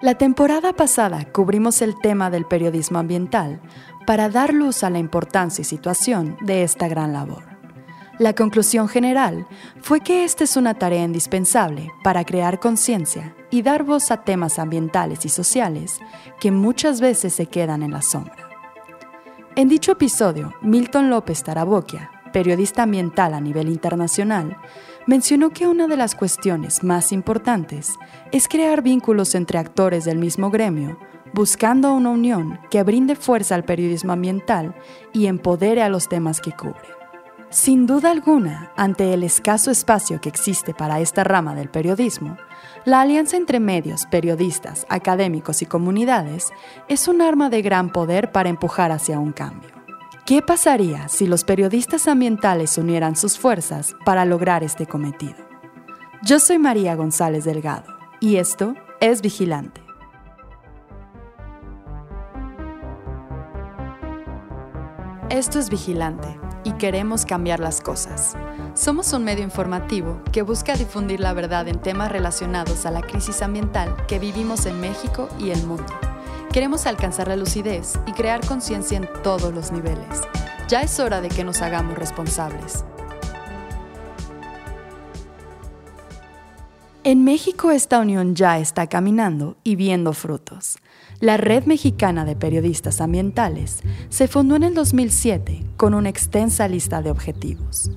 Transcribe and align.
La 0.00 0.14
temporada 0.14 0.72
pasada 0.72 1.24
cubrimos 1.32 1.82
el 1.82 1.98
tema 1.98 2.30
del 2.30 2.44
periodismo 2.44 3.00
ambiental 3.00 3.60
para 4.06 4.28
dar 4.28 4.54
luz 4.54 4.84
a 4.84 4.90
la 4.90 5.00
importancia 5.00 5.62
y 5.62 5.64
situación 5.64 6.36
de 6.40 6.62
esta 6.62 6.86
gran 6.86 7.12
labor. 7.12 7.42
La 8.18 8.32
conclusión 8.32 8.88
general 8.88 9.46
fue 9.80 10.00
que 10.00 10.24
esta 10.24 10.44
es 10.44 10.56
una 10.56 10.74
tarea 10.74 11.04
indispensable 11.04 11.90
para 12.04 12.24
crear 12.24 12.60
conciencia 12.60 13.34
y 13.50 13.62
dar 13.62 13.82
voz 13.82 14.10
a 14.10 14.24
temas 14.24 14.58
ambientales 14.58 15.24
y 15.24 15.28
sociales 15.28 15.98
que 16.40 16.52
muchas 16.52 17.00
veces 17.00 17.34
se 17.34 17.46
quedan 17.46 17.82
en 17.82 17.90
la 17.90 18.02
sombra. 18.02 18.48
En 19.56 19.68
dicho 19.68 19.92
episodio, 19.92 20.54
Milton 20.62 21.10
López 21.10 21.42
Taraboquia, 21.42 22.10
periodista 22.32 22.84
ambiental 22.84 23.34
a 23.34 23.40
nivel 23.40 23.68
internacional, 23.68 24.56
mencionó 25.08 25.50
que 25.50 25.66
una 25.66 25.86
de 25.86 25.96
las 25.96 26.14
cuestiones 26.14 26.84
más 26.84 27.12
importantes 27.12 27.94
es 28.30 28.46
crear 28.46 28.82
vínculos 28.82 29.34
entre 29.34 29.58
actores 29.58 30.04
del 30.04 30.18
mismo 30.18 30.50
gremio, 30.50 30.98
buscando 31.32 31.94
una 31.94 32.10
unión 32.10 32.60
que 32.70 32.82
brinde 32.82 33.16
fuerza 33.16 33.54
al 33.54 33.64
periodismo 33.64 34.12
ambiental 34.12 34.74
y 35.14 35.26
empodere 35.26 35.82
a 35.82 35.88
los 35.88 36.10
temas 36.10 36.42
que 36.42 36.52
cubre. 36.52 36.86
Sin 37.48 37.86
duda 37.86 38.10
alguna, 38.10 38.70
ante 38.76 39.14
el 39.14 39.24
escaso 39.24 39.70
espacio 39.70 40.20
que 40.20 40.28
existe 40.28 40.74
para 40.74 41.00
esta 41.00 41.24
rama 41.24 41.54
del 41.54 41.70
periodismo, 41.70 42.36
la 42.84 43.00
alianza 43.00 43.38
entre 43.38 43.60
medios, 43.60 44.04
periodistas, 44.04 44.84
académicos 44.90 45.62
y 45.62 45.66
comunidades 45.66 46.52
es 46.86 47.08
un 47.08 47.22
arma 47.22 47.48
de 47.48 47.62
gran 47.62 47.92
poder 47.92 48.30
para 48.30 48.50
empujar 48.50 48.92
hacia 48.92 49.18
un 49.18 49.32
cambio. 49.32 49.77
¿Qué 50.28 50.42
pasaría 50.42 51.08
si 51.08 51.26
los 51.26 51.42
periodistas 51.42 52.06
ambientales 52.06 52.76
unieran 52.76 53.16
sus 53.16 53.38
fuerzas 53.38 53.96
para 54.04 54.26
lograr 54.26 54.62
este 54.62 54.86
cometido? 54.86 55.36
Yo 56.22 56.38
soy 56.38 56.58
María 56.58 56.94
González 56.96 57.46
Delgado 57.46 57.90
y 58.20 58.36
esto 58.36 58.74
es 59.00 59.22
Vigilante. 59.22 59.80
Esto 65.30 65.58
es 65.58 65.70
Vigilante 65.70 66.38
y 66.62 66.72
queremos 66.72 67.24
cambiar 67.24 67.60
las 67.60 67.80
cosas. 67.80 68.36
Somos 68.74 69.14
un 69.14 69.24
medio 69.24 69.44
informativo 69.44 70.20
que 70.30 70.42
busca 70.42 70.74
difundir 70.74 71.20
la 71.20 71.32
verdad 71.32 71.68
en 71.68 71.80
temas 71.80 72.12
relacionados 72.12 72.84
a 72.84 72.90
la 72.90 73.00
crisis 73.00 73.40
ambiental 73.40 73.96
que 74.06 74.18
vivimos 74.18 74.66
en 74.66 74.78
México 74.78 75.30
y 75.38 75.52
el 75.52 75.66
mundo. 75.66 76.07
Queremos 76.52 76.86
alcanzar 76.86 77.28
la 77.28 77.36
lucidez 77.36 77.98
y 78.06 78.12
crear 78.12 78.44
conciencia 78.46 78.96
en 78.96 79.06
todos 79.22 79.52
los 79.52 79.70
niveles. 79.70 80.22
Ya 80.66 80.80
es 80.80 80.98
hora 80.98 81.20
de 81.20 81.28
que 81.28 81.44
nos 81.44 81.60
hagamos 81.60 81.98
responsables. 81.98 82.84
En 87.04 87.22
México 87.22 87.70
esta 87.70 88.00
unión 88.00 88.34
ya 88.34 88.58
está 88.58 88.86
caminando 88.86 89.56
y 89.62 89.76
viendo 89.76 90.14
frutos. 90.14 90.78
La 91.20 91.36
Red 91.36 91.64
Mexicana 91.64 92.24
de 92.24 92.34
Periodistas 92.34 93.00
Ambientales 93.02 93.80
se 94.08 94.26
fundó 94.26 94.56
en 94.56 94.62
el 94.62 94.74
2007 94.74 95.64
con 95.76 95.92
una 95.92 96.08
extensa 96.08 96.66
lista 96.66 97.02
de 97.02 97.10
objetivos. 97.10 97.90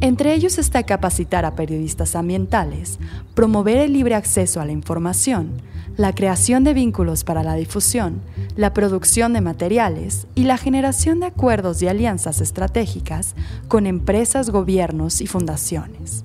Entre 0.00 0.32
ellos 0.32 0.56
está 0.56 0.84
capacitar 0.84 1.44
a 1.44 1.54
periodistas 1.54 2.16
ambientales, 2.16 2.98
promover 3.34 3.76
el 3.76 3.92
libre 3.92 4.14
acceso 4.14 4.60
a 4.60 4.64
la 4.64 4.72
información, 4.72 5.60
la 5.96 6.14
creación 6.14 6.64
de 6.64 6.74
vínculos 6.74 7.24
para 7.24 7.42
la 7.42 7.54
difusión, 7.54 8.20
la 8.56 8.72
producción 8.72 9.32
de 9.32 9.40
materiales 9.40 10.26
y 10.34 10.44
la 10.44 10.56
generación 10.56 11.20
de 11.20 11.26
acuerdos 11.26 11.82
y 11.82 11.88
alianzas 11.88 12.40
estratégicas 12.40 13.34
con 13.68 13.86
empresas, 13.86 14.50
gobiernos 14.50 15.20
y 15.20 15.26
fundaciones. 15.26 16.24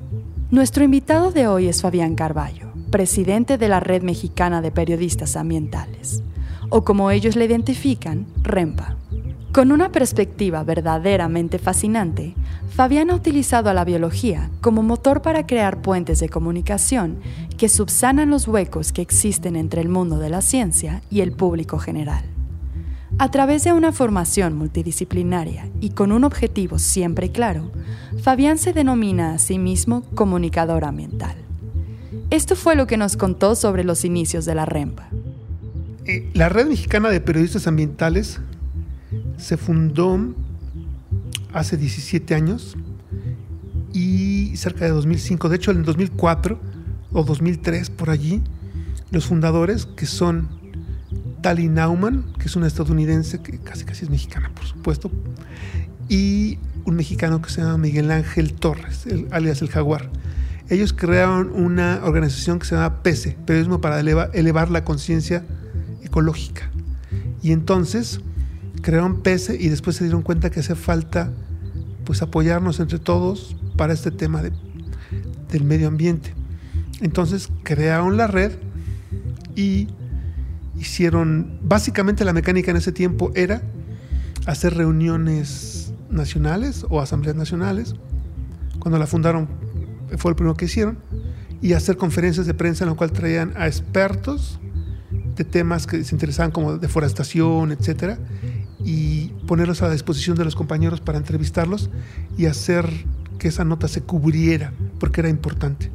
Nuestro 0.52 0.83
invitado 0.83 1.31
de 1.31 1.47
hoy 1.47 1.67
es 1.67 1.81
Fabián 1.81 2.16
Carballo, 2.16 2.67
presidente 2.91 3.58
de 3.58 3.67
la 3.67 3.80
Red 3.80 4.03
Mexicana 4.03 4.61
de 4.61 4.71
Periodistas 4.71 5.36
Ambientales, 5.36 6.23
o 6.69 6.83
como 6.83 7.11
ellos 7.11 7.36
le 7.36 7.45
identifican, 7.45 8.25
REMPA. 8.41 8.95
Con 9.55 9.71
una 9.71 9.89
perspectiva 9.89 10.66
verdaderamente 10.66 11.60
fascinante, 11.60 12.36
Fabián 12.71 13.10
ha 13.10 13.16
utilizado 13.16 13.70
a 13.70 13.73
la 13.73 13.86
biología 13.86 14.49
como 14.60 14.83
motor 14.83 15.21
para 15.21 15.48
crear 15.48 15.82
puentes 15.82 16.20
de 16.20 16.27
comunicación 16.27 17.20
que 17.58 17.70
subsanan 17.70 18.30
los 18.30 18.49
huecos 18.49 18.92
que 18.92 19.02
existen 19.02 19.55
entre 19.55 19.80
el 19.80 19.88
mundo 19.88 20.20
de 20.20 20.30
la 20.30 20.42
ciencia 20.42 21.04
y 21.10 21.21
el 21.21 21.32
público 21.32 21.80
general. 21.80 22.26
A 23.17 23.32
través 23.32 23.64
de 23.64 23.71
una 23.71 23.94
formación 23.94 24.58
multidisciplinaria 24.58 25.70
y 25.80 25.92
con 25.92 26.11
un 26.11 26.26
objetivo 26.26 26.77
siempre 26.77 27.32
claro, 27.32 27.71
Fabián 28.21 28.58
se 28.58 28.73
denomina 28.73 29.36
a 29.36 29.38
sí 29.38 29.58
mismo 29.58 30.02
comunicador 30.15 30.83
ambiental. 30.83 31.38
Esto 32.30 32.58
fue 32.58 32.76
lo 32.76 32.88
que 32.88 32.98
nos 32.98 33.15
contó 33.15 33.55
sobre 33.55 33.86
los 33.86 34.04
inicios 34.04 34.44
de 34.44 34.55
la 34.55 34.65
REMPA. 34.65 35.08
Eh, 36.08 36.30
la 36.33 36.49
Red 36.49 36.67
Mexicana 36.67 37.08
de 37.08 37.21
Periodistas 37.21 37.67
Ambientales 37.67 38.42
se 39.37 39.58
fundó 39.58 40.36
hace 41.53 41.77
17 41.77 42.36
años 42.36 42.76
y 43.93 44.55
cerca 44.58 44.86
de 44.86 44.92
2005, 44.92 45.49
de 45.49 45.55
hecho 45.55 45.71
en 45.71 45.83
2004 45.83 46.59
o 47.14 47.23
2003 47.23 47.89
por 47.92 48.09
allí, 48.09 48.42
los 49.11 49.26
fundadores 49.26 49.86
que 49.86 50.05
son 50.05 50.49
Tali 51.42 51.70
Nauman, 51.70 52.26
que 52.39 52.48
es 52.48 52.55
una 52.55 52.67
estadounidense 52.67 53.42
que 53.42 53.58
casi 53.59 53.86
casi 53.86 54.03
es 54.03 54.09
mexicana, 54.09 54.52
por 54.53 54.65
supuesto, 54.65 55.11
y 56.09 56.59
un 56.86 56.95
mexicano 56.95 57.42
que 57.42 57.49
se 57.49 57.61
llama 57.61 57.77
Miguel 57.77 58.11
Ángel 58.11 58.53
Torres, 58.53 59.05
alias 59.32 59.61
el 59.61 59.70
Jaguar. 59.70 60.09
Ellos 60.70 60.93
crearon 60.93 61.52
una 61.53 62.02
organización 62.03 62.59
que 62.59 62.65
se 62.65 62.76
llama 62.76 63.03
PESE, 63.03 63.37
Periodismo 63.45 63.80
para 63.80 63.99
elevar 63.99 64.71
la 64.71 64.83
conciencia 64.83 65.45
ecológica. 66.03 66.71
Y 67.43 67.52
entonces 67.52 68.21
crearon 68.85 69.21
PESE 69.21 69.57
y 69.59 69.69
después 69.69 69.95
se 69.95 70.03
dieron 70.03 70.21
cuenta 70.21 70.51
que 70.51 70.59
hace 70.59 70.75
falta 70.75 71.31
pues 72.05 72.21
apoyarnos 72.21 72.79
entre 72.79 72.99
todos 72.99 73.57
para 73.75 73.93
este 73.93 74.11
tema 74.11 74.43
del 74.43 75.63
medio 75.63 75.87
ambiente. 75.87 76.35
Entonces 77.01 77.49
crearon 77.63 78.15
la 78.15 78.27
red 78.27 78.51
y 79.55 79.87
hicieron, 80.79 81.57
básicamente 81.63 82.23
la 82.25 82.31
mecánica 82.31 82.69
en 82.69 82.77
ese 82.77 82.91
tiempo 82.91 83.31
era 83.33 83.63
hacer 84.45 84.75
reuniones 84.75 85.91
nacionales 86.11 86.85
o 86.87 87.02
asambleas 87.02 87.35
nacionales. 87.35 87.95
Cuando 88.77 88.99
la 88.99 89.07
fundaron 89.07 89.47
fue 90.15 90.29
el 90.29 90.35
primero 90.35 90.55
que 90.55 90.65
hicieron. 90.65 90.99
Y 91.59 91.73
hacer 91.73 91.97
conferencias 91.97 92.45
de 92.45 92.53
prensa 92.53 92.83
en 92.83 92.91
la 92.91 92.95
cual 92.95 93.11
traían 93.11 93.53
a 93.55 93.65
expertos 93.65 94.59
de 95.35 95.43
temas 95.43 95.87
que 95.87 96.03
se 96.03 96.13
interesaban 96.13 96.52
como 96.52 96.77
deforestación, 96.77 97.71
etcétera, 97.71 98.19
y 98.85 99.29
ponerlos 99.47 99.81
a 99.81 99.87
la 99.87 99.93
disposición 99.93 100.37
de 100.37 100.45
los 100.45 100.55
compañeros 100.55 101.01
para 101.01 101.17
entrevistarlos 101.17 101.89
y 102.37 102.45
hacer 102.45 102.87
que 103.39 103.47
esa 103.47 103.65
nota 103.65 103.87
se 103.87 104.01
cubriera, 104.01 104.71
porque 104.99 105.21
era 105.21 105.29
importante. 105.29 105.91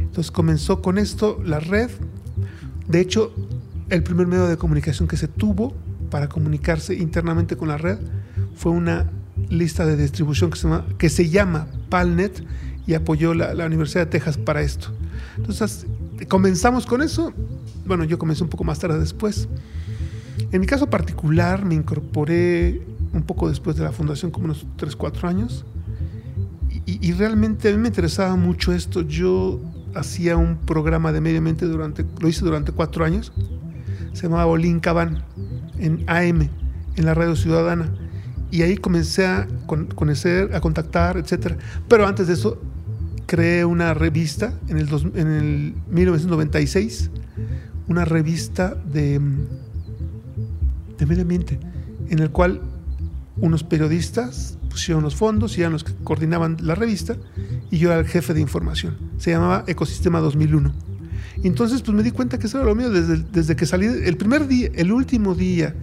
Entonces 0.00 0.32
comenzó 0.32 0.82
con 0.82 0.98
esto 0.98 1.40
la 1.44 1.60
red. 1.60 1.88
De 2.88 3.00
hecho, 3.00 3.32
el 3.90 4.02
primer 4.02 4.26
medio 4.26 4.48
de 4.48 4.56
comunicación 4.56 5.06
que 5.06 5.16
se 5.16 5.28
tuvo 5.28 5.72
para 6.10 6.28
comunicarse 6.28 6.94
internamente 6.94 7.56
con 7.56 7.68
la 7.68 7.78
red 7.78 7.98
fue 8.56 8.72
una 8.72 9.08
lista 9.48 9.86
de 9.86 9.96
distribución 9.96 10.50
que 10.50 10.58
se 10.58 10.68
llama, 10.68 10.86
que 10.98 11.08
se 11.08 11.30
llama 11.30 11.68
Palnet 11.88 12.44
y 12.88 12.94
apoyó 12.94 13.34
la, 13.34 13.54
la 13.54 13.66
Universidad 13.66 14.06
de 14.06 14.10
Texas 14.10 14.36
para 14.36 14.62
esto. 14.62 14.88
Entonces, 15.36 15.86
comenzamos 16.28 16.86
con 16.86 17.02
eso. 17.02 17.32
Bueno, 17.86 18.02
yo 18.02 18.18
comencé 18.18 18.42
un 18.42 18.50
poco 18.50 18.64
más 18.64 18.80
tarde 18.80 18.98
después. 18.98 19.48
En 20.50 20.60
mi 20.60 20.66
caso 20.66 20.88
particular 20.88 21.64
me 21.64 21.74
incorporé 21.74 22.82
un 23.12 23.22
poco 23.22 23.48
después 23.48 23.76
de 23.76 23.84
la 23.84 23.92
fundación, 23.92 24.30
como 24.30 24.46
unos 24.46 24.66
3, 24.76 24.96
4 24.96 25.28
años, 25.28 25.64
y, 26.84 27.12
realmente 27.12 27.68
a 27.68 27.72
mí 27.72 27.78
me 27.78 27.88
interesaba 27.88 28.34
mucho 28.34 28.72
esto. 28.72 29.02
Yo 29.02 29.60
hacía 29.94 30.36
un 30.36 30.56
programa 30.56 31.12
de 31.12 31.20
medio 31.20 31.38
ambiente 31.38 31.66
durante, 31.66 32.04
lo 32.18 32.28
hice 32.28 32.44
durante 32.44 32.72
4 32.72 33.04
años, 33.04 33.32
se 34.12 34.22
llamaba 34.22 34.46
Olin 34.46 34.80
Caban, 34.80 35.24
en 35.78 36.04
AM, 36.08 36.48
en 36.96 37.04
la 37.04 37.14
radio 37.14 37.36
ciudadana, 37.36 37.92
y 38.50 38.62
ahí 38.62 38.76
comencé 38.76 39.26
a 39.26 39.46
conocer, 39.94 40.54
a 40.54 40.60
contactar, 40.60 41.18
etc. 41.18 41.56
Pero 41.88 42.06
antes 42.06 42.26
de 42.26 42.34
eso, 42.34 42.60
creé 43.26 43.64
una 43.64 43.94
revista 43.94 44.52
en 44.68 44.78
el, 44.78 44.88
en 45.14 45.28
el 45.28 45.74
1996, 45.88 47.10
una 47.86 48.04
revista 48.04 48.74
de 48.74 49.20
de 51.02 51.06
medio 51.06 51.22
ambiente, 51.22 51.58
en 52.10 52.20
el 52.20 52.30
cual 52.30 52.60
unos 53.36 53.64
periodistas 53.64 54.56
pusieron 54.70 55.02
los 55.02 55.16
fondos 55.16 55.58
y 55.58 55.62
eran 55.62 55.72
los 55.72 55.82
que 55.82 55.92
coordinaban 56.04 56.58
la 56.60 56.76
revista 56.76 57.16
y 57.72 57.78
yo 57.78 57.90
era 57.90 57.98
el 57.98 58.06
jefe 58.06 58.34
de 58.34 58.40
información. 58.40 58.96
Se 59.18 59.32
llamaba 59.32 59.64
Ecosistema 59.66 60.20
2001. 60.20 60.72
Y 61.42 61.48
entonces 61.48 61.82
pues 61.82 61.96
me 61.96 62.04
di 62.04 62.12
cuenta 62.12 62.38
que 62.38 62.46
eso 62.46 62.58
era 62.58 62.66
lo 62.66 62.76
mío 62.76 62.90
desde, 62.90 63.16
desde 63.32 63.56
que 63.56 63.66
salí, 63.66 63.86
el 63.86 64.16
primer 64.16 64.46
día, 64.46 64.70
el 64.74 64.92
último 64.92 65.34
día 65.34 65.74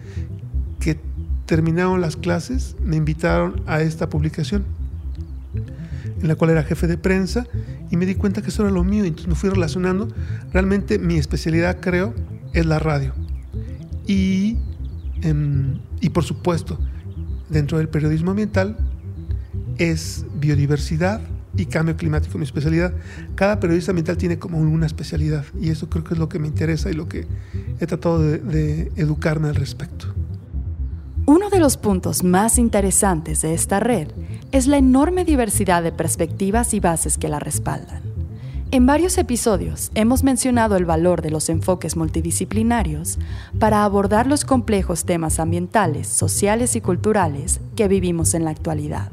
que 0.80 0.98
terminaron 1.46 2.00
las 2.00 2.16
clases, 2.16 2.78
me 2.82 2.96
invitaron 2.96 3.62
a 3.68 3.82
esta 3.82 4.10
publicación. 4.10 4.64
en 6.22 6.28
la 6.28 6.36
cual 6.36 6.52
era 6.52 6.64
jefe 6.64 6.88
de 6.88 6.98
prensa 6.98 7.46
y 7.92 7.98
me 7.98 8.06
di 8.06 8.16
cuenta 8.16 8.42
que 8.42 8.50
eso 8.50 8.62
era 8.62 8.72
lo 8.72 8.84
mío, 8.86 9.04
entonces 9.04 9.28
me 9.28 9.36
fui 9.36 9.50
relacionando. 9.50 10.08
Realmente 10.54 10.98
mi 10.98 11.18
especialidad, 11.18 11.80
creo, 11.82 12.14
es 12.54 12.66
la 12.66 12.80
radio. 12.80 13.14
Y, 14.08 14.58
em, 15.22 15.80
y 16.02 16.10
por 16.10 16.24
supuesto, 16.24 16.80
dentro 17.50 17.78
del 17.78 17.90
periodismo 17.90 18.32
ambiental 18.32 18.78
es 19.78 20.26
biodiversidad 20.40 21.22
y 21.56 21.66
cambio 21.66 21.96
climático, 21.98 22.38
mi 22.38 22.44
especialidad. 22.44 22.94
Cada 23.36 23.60
periodista 23.60 23.92
ambiental 23.92 24.18
tiene 24.18 24.38
como 24.38 24.60
una 24.60 24.86
especialidad 24.86 25.46
y 25.60 25.70
eso 25.70 25.90
creo 25.90 26.04
que 26.04 26.14
es 26.14 26.20
lo 26.20 26.30
que 26.30 26.40
me 26.40 26.48
interesa 26.48 26.90
y 26.90 26.94
lo 26.94 27.08
que 27.08 27.28
he 27.80 27.88
tratado 27.88 28.20
de, 28.22 28.38
de 28.38 28.92
educarme 28.96 29.50
al 29.50 29.56
respecto. 29.56 30.14
Uno 31.26 31.50
de 31.50 31.60
los 31.60 31.78
puntos 31.78 32.24
más 32.24 32.58
interesantes 32.58 33.42
de 33.42 33.54
esta 33.54 33.80
red 33.80 34.08
es 34.52 34.68
la 34.68 34.78
enorme 34.78 35.26
diversidad 35.26 35.84
de 35.84 35.92
perspectivas 35.92 36.74
y 36.74 36.80
bases 36.80 37.18
que 37.18 37.30
la 37.30 37.40
respaldan. 37.40 38.09
En 38.72 38.86
varios 38.86 39.18
episodios 39.18 39.90
hemos 39.96 40.24
mencionado 40.24 40.76
el 40.76 40.86
valor 40.86 41.24
de 41.24 41.32
los 41.32 41.50
enfoques 41.50 41.98
multidisciplinarios 41.98 43.18
para 43.58 43.84
abordar 43.84 44.28
los 44.28 44.46
complejos 44.46 45.06
temas 45.06 45.40
ambientales, 45.40 46.08
sociales 46.08 46.76
y 46.76 46.82
culturales 46.82 47.62
que 47.76 47.88
vivimos 47.88 48.36
en 48.36 48.46
la 48.46 48.52
actualidad. 48.52 49.12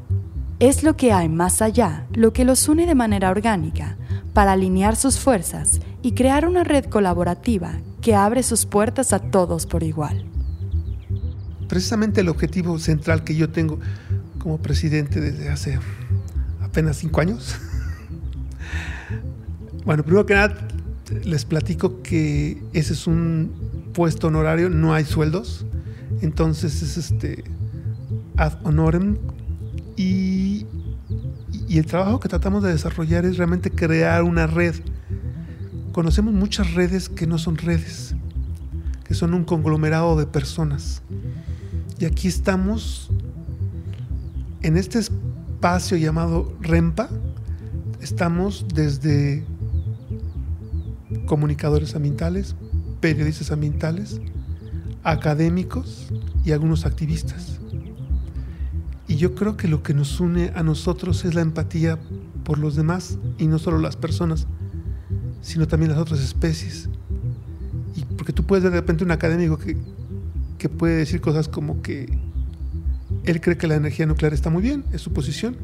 Es 0.59 0.83
lo 0.83 0.95
que 0.95 1.11
hay 1.11 1.27
más 1.27 1.63
allá, 1.63 2.05
lo 2.13 2.33
que 2.33 2.45
los 2.45 2.69
une 2.69 2.85
de 2.85 2.93
manera 2.93 3.31
orgánica, 3.31 3.97
para 4.31 4.51
alinear 4.51 4.95
sus 4.95 5.17
fuerzas 5.17 5.79
y 6.03 6.11
crear 6.11 6.47
una 6.47 6.63
red 6.63 6.85
colaborativa 6.85 7.79
que 7.99 8.13
abre 8.13 8.43
sus 8.43 8.67
puertas 8.67 9.11
a 9.11 9.17
todos 9.17 9.65
por 9.65 9.81
igual. 9.81 10.23
Precisamente 11.67 12.21
el 12.21 12.29
objetivo 12.29 12.77
central 12.77 13.23
que 13.23 13.35
yo 13.35 13.49
tengo 13.49 13.79
como 14.37 14.59
presidente 14.59 15.19
desde 15.19 15.49
hace 15.49 15.79
apenas 16.61 16.97
cinco 16.97 17.21
años 17.21 17.55
Bueno, 19.87 20.03
primero 20.03 20.25
que 20.25 20.33
nada, 20.33 20.67
les 21.23 21.45
platico 21.45 22.01
que 22.01 22.61
ese 22.73 22.91
es 22.91 23.07
un 23.07 23.53
puesto 23.93 24.27
honorario, 24.27 24.69
no 24.69 24.93
hay 24.93 25.05
sueldos. 25.05 25.65
Entonces 26.19 26.81
es 26.81 26.97
este 26.97 27.45
ad 28.35 28.57
honorem. 28.65 29.17
Y, 29.95 30.65
y 31.69 31.77
el 31.77 31.85
trabajo 31.85 32.19
que 32.19 32.27
tratamos 32.27 32.63
de 32.63 32.71
desarrollar 32.71 33.23
es 33.23 33.37
realmente 33.37 33.71
crear 33.71 34.23
una 34.23 34.45
red. 34.45 34.75
Conocemos 35.93 36.33
muchas 36.33 36.73
redes 36.73 37.07
que 37.07 37.25
no 37.25 37.37
son 37.37 37.55
redes, 37.55 38.13
que 39.05 39.13
son 39.13 39.33
un 39.33 39.45
conglomerado 39.45 40.17
de 40.17 40.25
personas. 40.25 41.01
Y 41.97 42.03
aquí 42.03 42.27
estamos 42.27 43.09
en 44.63 44.75
este 44.75 44.99
espacio 44.99 45.95
llamado 45.95 46.57
REMPA. 46.59 47.07
Estamos 48.01 48.65
desde 48.73 49.45
comunicadores 51.27 51.95
ambientales, 51.95 52.55
periodistas 52.99 53.51
ambientales, 53.51 54.19
académicos 55.03 56.07
y 56.43 56.51
algunos 56.53 56.87
activistas. 56.87 57.59
Y 59.07 59.17
yo 59.17 59.35
creo 59.35 59.55
que 59.55 59.67
lo 59.67 59.83
que 59.83 59.93
nos 59.93 60.19
une 60.19 60.51
a 60.55 60.63
nosotros 60.63 61.23
es 61.23 61.35
la 61.35 61.41
empatía 61.41 61.99
por 62.43 62.57
los 62.57 62.75
demás 62.75 63.19
y 63.37 63.47
no 63.47 63.59
solo 63.59 63.77
las 63.77 63.95
personas, 63.95 64.47
sino 65.41 65.67
también 65.67 65.91
las 65.91 65.99
otras 65.99 66.19
especies. 66.19 66.89
Y 67.95 68.03
porque 68.15 68.33
tú 68.33 68.43
puedes 68.43 68.63
ver 68.63 68.73
de 68.73 68.79
repente 68.79 69.03
un 69.03 69.11
académico 69.11 69.57
que, 69.57 69.77
que 70.57 70.67
puede 70.67 70.97
decir 70.97 71.21
cosas 71.21 71.47
como 71.47 71.81
que 71.81 72.17
él 73.23 73.39
cree 73.39 73.57
que 73.57 73.67
la 73.67 73.75
energía 73.75 74.05
nuclear 74.05 74.33
está 74.33 74.49
muy 74.49 74.61
bien, 74.61 74.83
es 74.91 75.01
su 75.01 75.13
posición. 75.13 75.55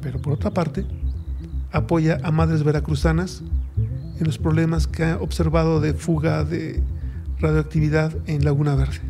Pero 0.00 0.20
por 0.20 0.32
otra 0.34 0.52
parte, 0.52 0.86
apoya 1.72 2.20
a 2.22 2.30
madres 2.30 2.62
veracruzanas 2.62 3.42
en 4.18 4.26
los 4.26 4.38
problemas 4.38 4.86
que 4.86 5.04
ha 5.04 5.16
observado 5.16 5.80
de 5.80 5.94
fuga 5.94 6.44
de 6.44 6.82
radioactividad 7.38 8.14
en 8.26 8.44
Laguna 8.44 8.74
Verde. 8.74 9.00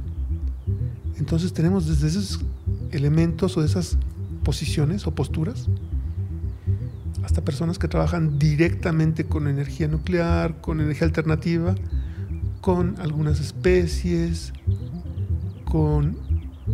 Entonces 1.18 1.52
tenemos 1.52 1.86
desde 1.86 2.08
esos 2.08 2.40
elementos 2.90 3.56
o 3.56 3.60
de 3.60 3.66
esas 3.66 3.98
posiciones 4.42 5.06
o 5.06 5.14
posturas 5.14 5.68
hasta 7.24 7.42
personas 7.42 7.78
que 7.78 7.88
trabajan 7.88 8.38
directamente 8.38 9.24
con 9.24 9.48
energía 9.48 9.88
nuclear, 9.88 10.60
con 10.60 10.80
energía 10.80 11.06
alternativa, 11.06 11.74
con 12.60 12.96
algunas 13.00 13.40
especies, 13.40 14.52
con 15.64 16.18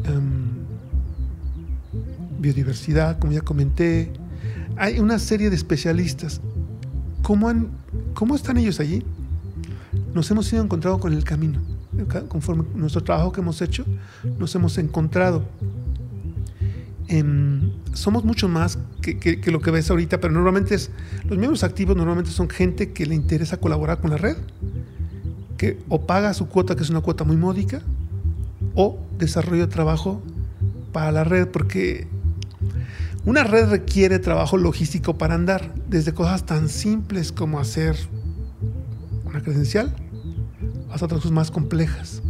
em, 0.05 0.49
biodiversidad, 2.41 3.19
como 3.19 3.33
ya 3.33 3.43
comenté. 3.43 4.13
Hay 4.77 4.99
una 4.99 5.19
serie 5.19 5.51
de 5.51 5.57
especialistas. 5.57 6.41
¿Cómo 7.23 7.49
han 7.49 7.71
¿Cómo 8.21 8.35
están 8.35 8.59
ellos 8.59 8.81
allí? 8.81 9.03
Nos 10.13 10.31
hemos 10.31 10.53
ido 10.53 10.63
encontrado 10.63 11.01
con 11.01 11.15
el 11.15 11.25
camino. 11.25 11.59
Conforme 12.29 12.65
nuestro 12.75 13.03
trabajo 13.03 13.33
que 13.33 13.41
hemos 13.41 13.63
hecho, 13.63 13.87
nos 14.39 14.55
hemos 14.55 14.77
encontrado. 14.77 15.43
Em, 17.09 17.71
somos 17.95 18.23
mucho 18.23 18.47
más 18.47 18.79
que, 19.01 19.41
lo 19.47 19.63
que 19.63 19.71
ves 19.71 19.91
ahorita, 19.91 20.21
pero 20.21 20.35
normalmente 20.35 20.77
los 20.77 21.39
miembros 21.39 21.65
activos 21.65 21.97
normalmente 21.97 22.31
son 22.31 22.51
gente 22.51 22.93
que 22.93 23.07
le 23.07 23.15
interesa 23.15 23.57
colaborar 23.57 24.03
con 24.03 24.11
la 24.11 24.19
red, 24.19 24.37
que 25.57 25.79
o 25.89 26.03
paga 26.03 26.35
su 26.35 26.47
cuota, 26.47 26.77
que 26.77 26.83
es 26.83 26.91
una 26.91 27.01
cuota 27.01 27.25
muy 27.25 27.39
módica, 27.39 27.81
o 28.75 28.99
desarrolla 29.19 29.67
trabajo 29.71 30.21
para 30.93 31.11
la 31.11 31.25
red, 31.25 31.49
porque 31.49 32.07
una 33.25 33.45
red 33.45 33.69
requiere 33.69 34.19
trabajo 34.19 34.57
logístico 34.57 35.19
para 35.19 35.35
andar, 35.35 35.75
desde 35.89 36.15
cosas 36.15 36.47
tan 36.47 36.69
simples 36.69 37.33
como 37.33 37.61
hacer 37.61 37.97
una 39.25 39.43
credencial 39.43 39.95
hasta 40.91 41.05
otras 41.05 41.21
cosas 41.21 41.33
más 41.33 41.51
complejas. 41.51 42.23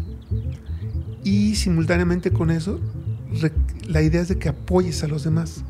Y 1.22 1.54
simultáneamente 1.56 2.30
con 2.32 2.50
eso, 2.50 2.80
la 3.86 4.02
idea 4.02 4.20
es 4.20 4.28
de 4.28 4.38
que 4.38 4.48
apoyes 4.48 5.04
a 5.04 5.08
los 5.08 5.24
demás. 5.24 5.64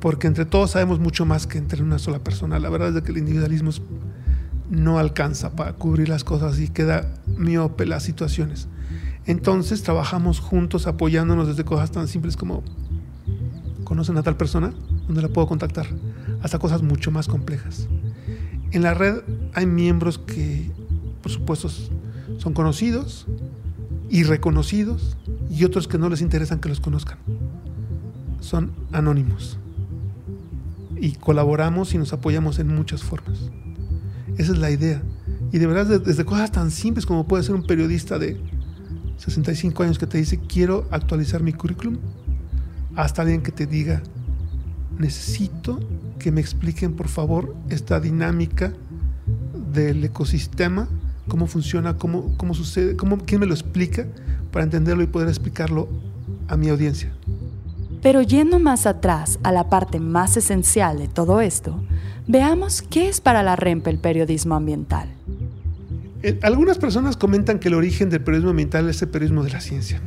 Porque 0.00 0.26
entre 0.26 0.44
todos 0.44 0.72
sabemos 0.72 1.00
mucho 1.00 1.24
más 1.24 1.46
que 1.46 1.58
entre 1.58 1.82
una 1.82 1.98
sola 1.98 2.18
persona. 2.18 2.58
La 2.58 2.68
verdad 2.68 2.96
es 2.96 3.02
que 3.02 3.12
el 3.12 3.18
individualismo 3.18 3.70
no 4.70 4.98
alcanza 4.98 5.54
para 5.54 5.74
cubrir 5.74 6.08
las 6.08 6.24
cosas 6.24 6.58
y 6.58 6.68
queda 6.68 7.14
miope 7.26 7.86
las 7.86 8.02
situaciones. 8.02 8.68
Entonces 9.26 9.82
trabajamos 9.82 10.40
juntos 10.40 10.86
apoyándonos 10.86 11.48
desde 11.48 11.64
cosas 11.64 11.90
tan 11.90 12.08
simples 12.08 12.36
como 12.36 12.62
conocen 13.86 14.18
a 14.18 14.22
tal 14.24 14.36
persona, 14.36 14.74
donde 15.06 15.22
la 15.22 15.28
puedo 15.28 15.46
contactar, 15.46 15.86
hasta 16.42 16.58
cosas 16.58 16.82
mucho 16.82 17.10
más 17.12 17.28
complejas. 17.28 17.88
En 18.72 18.82
la 18.82 18.92
red 18.92 19.22
hay 19.54 19.64
miembros 19.64 20.18
que, 20.18 20.70
por 21.22 21.30
supuesto, 21.30 21.70
son 22.38 22.52
conocidos 22.52 23.26
y 24.10 24.24
reconocidos 24.24 25.16
y 25.48 25.64
otros 25.64 25.86
que 25.86 25.98
no 25.98 26.08
les 26.08 26.20
interesan 26.20 26.58
que 26.58 26.68
los 26.68 26.80
conozcan. 26.80 27.18
Son 28.40 28.72
anónimos. 28.92 29.56
Y 31.00 31.12
colaboramos 31.12 31.94
y 31.94 31.98
nos 31.98 32.12
apoyamos 32.12 32.58
en 32.58 32.68
muchas 32.68 33.04
formas. 33.04 33.38
Esa 34.36 34.52
es 34.52 34.58
la 34.58 34.70
idea. 34.70 35.00
Y 35.52 35.58
de 35.58 35.66
verdad, 35.68 36.00
desde 36.00 36.24
cosas 36.24 36.50
tan 36.50 36.72
simples 36.72 37.06
como 37.06 37.26
puede 37.28 37.44
ser 37.44 37.54
un 37.54 37.66
periodista 37.66 38.18
de 38.18 38.36
65 39.18 39.82
años 39.84 39.98
que 39.98 40.08
te 40.08 40.18
dice, 40.18 40.40
quiero 40.40 40.88
actualizar 40.90 41.42
mi 41.42 41.52
currículum, 41.52 41.98
hasta 42.96 43.22
alguien 43.22 43.42
que 43.42 43.52
te 43.52 43.66
diga, 43.66 44.02
necesito 44.98 45.78
que 46.18 46.32
me 46.32 46.40
expliquen 46.40 46.94
por 46.94 47.08
favor 47.08 47.54
esta 47.68 48.00
dinámica 48.00 48.72
del 49.72 50.02
ecosistema, 50.04 50.88
cómo 51.28 51.46
funciona, 51.46 51.96
cómo, 51.96 52.34
cómo 52.36 52.54
sucede, 52.54 52.96
cómo, 52.96 53.18
quién 53.18 53.40
me 53.40 53.46
lo 53.46 53.54
explica 53.54 54.06
para 54.50 54.64
entenderlo 54.64 55.02
y 55.02 55.06
poder 55.06 55.28
explicarlo 55.28 55.88
a 56.48 56.56
mi 56.56 56.68
audiencia. 56.68 57.12
Pero 58.02 58.22
yendo 58.22 58.58
más 58.58 58.86
atrás 58.86 59.38
a 59.42 59.52
la 59.52 59.68
parte 59.68 60.00
más 60.00 60.36
esencial 60.36 60.98
de 60.98 61.08
todo 61.08 61.40
esto, 61.40 61.82
veamos 62.26 62.82
qué 62.82 63.08
es 63.08 63.20
para 63.20 63.42
la 63.42 63.56
REMP 63.56 63.88
el 63.88 63.98
periodismo 63.98 64.54
ambiental. 64.54 65.08
Eh, 66.22 66.38
algunas 66.42 66.78
personas 66.78 67.16
comentan 67.16 67.58
que 67.58 67.68
el 67.68 67.74
origen 67.74 68.08
del 68.08 68.22
periodismo 68.22 68.50
ambiental 68.50 68.88
es 68.88 69.02
el 69.02 69.08
periodismo 69.08 69.42
de 69.42 69.50
la 69.50 69.60
ciencia. 69.60 70.00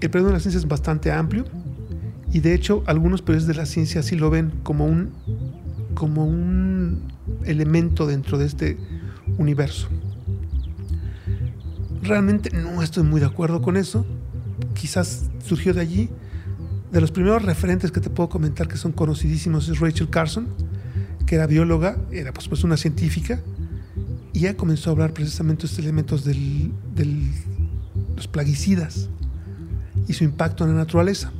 El 0.00 0.10
periodismo 0.10 0.28
de 0.28 0.34
la 0.34 0.40
ciencia 0.40 0.58
es 0.58 0.68
bastante 0.68 1.10
amplio 1.10 1.44
y 2.30 2.40
de 2.40 2.54
hecho 2.54 2.82
algunos 2.86 3.22
periodistas 3.22 3.56
de 3.56 3.62
la 3.62 3.66
ciencia 3.66 4.02
sí 4.02 4.14
lo 4.14 4.28
ven 4.28 4.52
como 4.62 4.84
un, 4.84 5.12
como 5.94 6.26
un 6.26 7.02
elemento 7.44 8.06
dentro 8.06 8.36
de 8.36 8.46
este 8.46 8.76
universo. 9.38 9.88
Realmente 12.02 12.50
no 12.50 12.82
estoy 12.82 13.04
muy 13.04 13.20
de 13.20 13.26
acuerdo 13.26 13.62
con 13.62 13.76
eso. 13.76 14.04
Quizás 14.74 15.30
surgió 15.44 15.72
de 15.72 15.80
allí. 15.80 16.10
De 16.92 17.00
los 17.00 17.10
primeros 17.10 17.42
referentes 17.42 17.90
que 17.90 18.00
te 18.00 18.10
puedo 18.10 18.28
comentar 18.28 18.68
que 18.68 18.76
son 18.76 18.92
conocidísimos 18.92 19.68
es 19.68 19.80
Rachel 19.80 20.08
Carson, 20.08 20.48
que 21.26 21.34
era 21.34 21.46
bióloga, 21.46 21.96
era 22.12 22.32
pues, 22.32 22.48
pues 22.48 22.62
una 22.62 22.76
científica, 22.76 23.40
y 24.32 24.40
ella 24.40 24.56
comenzó 24.56 24.90
a 24.90 24.92
hablar 24.92 25.12
precisamente 25.12 25.62
de 25.62 25.66
estos 25.66 25.80
elementos 25.80 26.24
de 26.24 26.36
los 28.14 28.28
plaguicidas 28.28 29.10
y 30.08 30.12
su 30.12 30.24
impacto 30.24 30.64
en 30.64 30.70
la 30.70 30.76
naturaleza. 30.76 31.32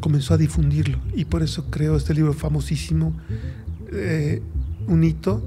comenzó 0.00 0.32
a 0.32 0.38
difundirlo 0.38 0.98
y 1.14 1.26
por 1.26 1.42
eso 1.42 1.70
creó 1.70 1.94
este 1.94 2.14
libro 2.14 2.32
famosísimo, 2.32 3.14
eh, 3.92 4.40
un 4.86 5.04
hito 5.04 5.42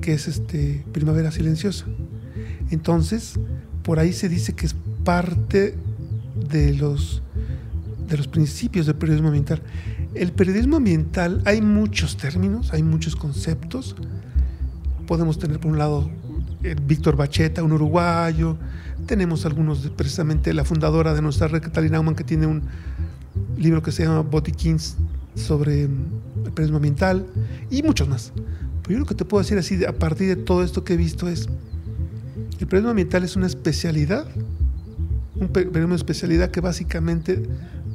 que 0.00 0.12
es 0.12 0.28
este 0.28 0.84
Primavera 0.92 1.32
Silenciosa. 1.32 1.86
Entonces, 2.70 3.34
por 3.82 3.98
ahí 3.98 4.12
se 4.12 4.28
dice 4.28 4.52
que 4.54 4.66
es 4.66 4.76
parte 5.04 5.74
de 6.48 6.74
los, 6.74 7.22
de 8.08 8.16
los 8.16 8.28
principios 8.28 8.86
del 8.86 8.96
periodismo 8.96 9.28
ambiental. 9.28 9.62
El 10.14 10.32
periodismo 10.32 10.76
ambiental, 10.76 11.42
hay 11.44 11.60
muchos 11.60 12.16
términos, 12.16 12.72
hay 12.72 12.82
muchos 12.82 13.16
conceptos. 13.16 13.96
Podemos 15.06 15.38
tener 15.38 15.60
por 15.60 15.72
un 15.72 15.78
lado 15.78 16.10
Víctor 16.86 17.16
Bacheta, 17.16 17.62
un 17.62 17.72
uruguayo. 17.72 18.56
Tenemos 19.06 19.46
algunos, 19.46 19.90
precisamente 19.96 20.52
la 20.52 20.64
fundadora 20.64 21.14
de 21.14 21.22
nuestra 21.22 21.48
red, 21.48 21.62
Catalina 21.62 21.98
Aumann, 21.98 22.14
que 22.14 22.24
tiene 22.24 22.46
un 22.46 22.62
libro 23.56 23.82
que 23.82 23.92
se 23.92 24.04
llama 24.04 24.20
Botiquins 24.20 24.96
sobre 25.34 25.84
el 25.84 26.52
periodismo 26.54 26.76
ambiental 26.76 27.26
y 27.70 27.82
muchos 27.82 28.08
más. 28.08 28.32
Pero 28.82 28.94
yo 28.94 28.98
lo 29.00 29.06
que 29.06 29.14
te 29.14 29.24
puedo 29.24 29.42
decir 29.42 29.58
así, 29.58 29.84
a 29.84 29.92
partir 29.92 30.28
de 30.28 30.36
todo 30.36 30.62
esto 30.62 30.84
que 30.84 30.94
he 30.94 30.96
visto, 30.96 31.28
es 31.28 31.48
el 32.58 32.66
periodismo 32.66 32.90
ambiental 32.90 33.22
es 33.22 33.36
una 33.36 33.46
especialidad, 33.46 34.26
un 35.34 35.48
periodismo 35.48 35.90
de 35.90 35.96
especialidad 35.96 36.50
que 36.50 36.60
básicamente 36.60 37.42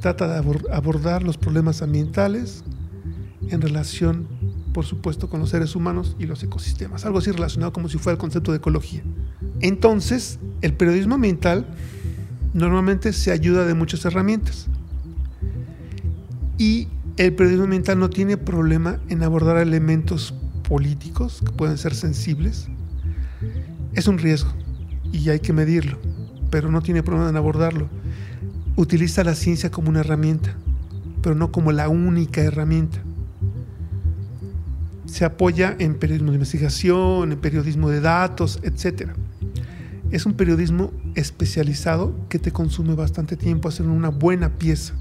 trata 0.00 0.28
de 0.28 0.56
abordar 0.72 1.22
los 1.22 1.36
problemas 1.36 1.82
ambientales 1.82 2.64
en 3.48 3.60
relación 3.60 4.26
por 4.72 4.86
supuesto, 4.86 5.28
con 5.28 5.40
los 5.40 5.50
seres 5.50 5.76
humanos 5.76 6.16
y 6.18 6.26
los 6.26 6.42
ecosistemas, 6.42 7.04
algo 7.04 7.18
así 7.18 7.30
relacionado 7.30 7.72
como 7.72 7.88
si 7.88 7.98
fuera 7.98 8.14
el 8.14 8.18
concepto 8.18 8.52
de 8.52 8.58
ecología. 8.58 9.02
Entonces, 9.60 10.38
el 10.62 10.74
periodismo 10.74 11.16
ambiental 11.16 11.66
normalmente 12.54 13.12
se 13.12 13.32
ayuda 13.32 13.66
de 13.66 13.74
muchas 13.74 14.04
herramientas. 14.04 14.68
Y 16.58 16.88
el 17.16 17.34
periodismo 17.34 17.64
ambiental 17.64 17.98
no 17.98 18.10
tiene 18.10 18.36
problema 18.36 19.00
en 19.08 19.22
abordar 19.22 19.58
elementos 19.58 20.34
políticos 20.68 21.42
que 21.44 21.52
pueden 21.52 21.76
ser 21.76 21.94
sensibles. 21.94 22.68
Es 23.94 24.06
un 24.06 24.18
riesgo 24.18 24.52
y 25.12 25.28
hay 25.28 25.40
que 25.40 25.52
medirlo, 25.52 25.98
pero 26.50 26.70
no 26.70 26.80
tiene 26.80 27.02
problema 27.02 27.28
en 27.28 27.36
abordarlo. 27.36 27.88
Utiliza 28.76 29.24
la 29.24 29.34
ciencia 29.34 29.70
como 29.70 29.90
una 29.90 30.00
herramienta, 30.00 30.54
pero 31.20 31.34
no 31.34 31.52
como 31.52 31.72
la 31.72 31.88
única 31.88 32.40
herramienta 32.40 33.02
se 35.12 35.26
apoya 35.26 35.76
en 35.78 35.96
periodismo 35.96 36.30
de 36.30 36.36
investigación, 36.36 37.32
en 37.32 37.38
periodismo 37.38 37.90
de 37.90 38.00
datos, 38.00 38.58
etc. 38.62 39.10
Es 40.12 40.26
un 40.26 40.34
periodismo 40.34 40.92
especializado 41.14 42.14
que 42.28 42.38
te 42.38 42.52
consume 42.52 42.94
bastante 42.94 43.36
tiempo 43.36 43.68
hacer 43.68 43.86
una 43.86 44.10
buena 44.10 44.58
pieza. 44.58 44.94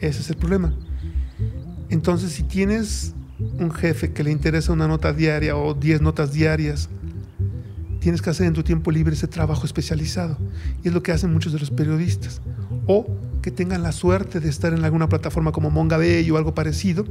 Ese 0.00 0.20
es 0.20 0.30
el 0.30 0.36
problema. 0.36 0.74
Entonces, 1.88 2.32
si 2.32 2.42
tienes 2.42 3.14
un 3.38 3.70
jefe 3.70 4.12
que 4.12 4.24
le 4.24 4.32
interesa 4.32 4.72
una 4.72 4.88
nota 4.88 5.12
diaria 5.12 5.56
o 5.56 5.74
10 5.74 6.02
notas 6.02 6.32
diarias, 6.32 6.90
tienes 8.00 8.20
que 8.20 8.30
hacer 8.30 8.48
en 8.48 8.52
tu 8.52 8.64
tiempo 8.64 8.90
libre 8.90 9.14
ese 9.14 9.28
trabajo 9.28 9.64
especializado. 9.64 10.36
Y 10.82 10.88
es 10.88 10.94
lo 10.94 11.04
que 11.04 11.12
hacen 11.12 11.32
muchos 11.32 11.52
de 11.52 11.60
los 11.60 11.70
periodistas. 11.70 12.42
O 12.86 13.06
que 13.42 13.52
tengan 13.52 13.84
la 13.84 13.92
suerte 13.92 14.40
de 14.40 14.48
estar 14.48 14.72
en 14.74 14.84
alguna 14.84 15.08
plataforma 15.08 15.52
como 15.52 15.70
MongaBay 15.70 16.28
o 16.30 16.36
algo 16.36 16.52
parecido 16.52 17.06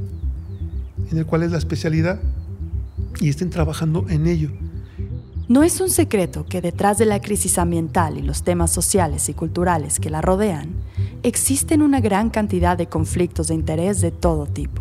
en 1.10 1.16
el 1.16 1.24
cual 1.26 1.44
es 1.44 1.50
la 1.50 1.58
especialidad 1.58 2.20
y 3.20 3.30
estén 3.30 3.48
trabajando 3.48 4.06
en 4.10 4.26
ello. 4.26 4.50
No 5.50 5.64
es 5.64 5.80
un 5.80 5.90
secreto 5.90 6.46
que 6.46 6.60
detrás 6.60 6.96
de 6.96 7.06
la 7.06 7.20
crisis 7.20 7.58
ambiental 7.58 8.16
y 8.16 8.22
los 8.22 8.44
temas 8.44 8.70
sociales 8.70 9.28
y 9.28 9.34
culturales 9.34 9.98
que 9.98 10.08
la 10.08 10.20
rodean, 10.20 10.68
existen 11.24 11.82
una 11.82 12.00
gran 12.00 12.30
cantidad 12.30 12.78
de 12.78 12.86
conflictos 12.86 13.48
de 13.48 13.56
interés 13.56 14.00
de 14.00 14.12
todo 14.12 14.46
tipo. 14.46 14.80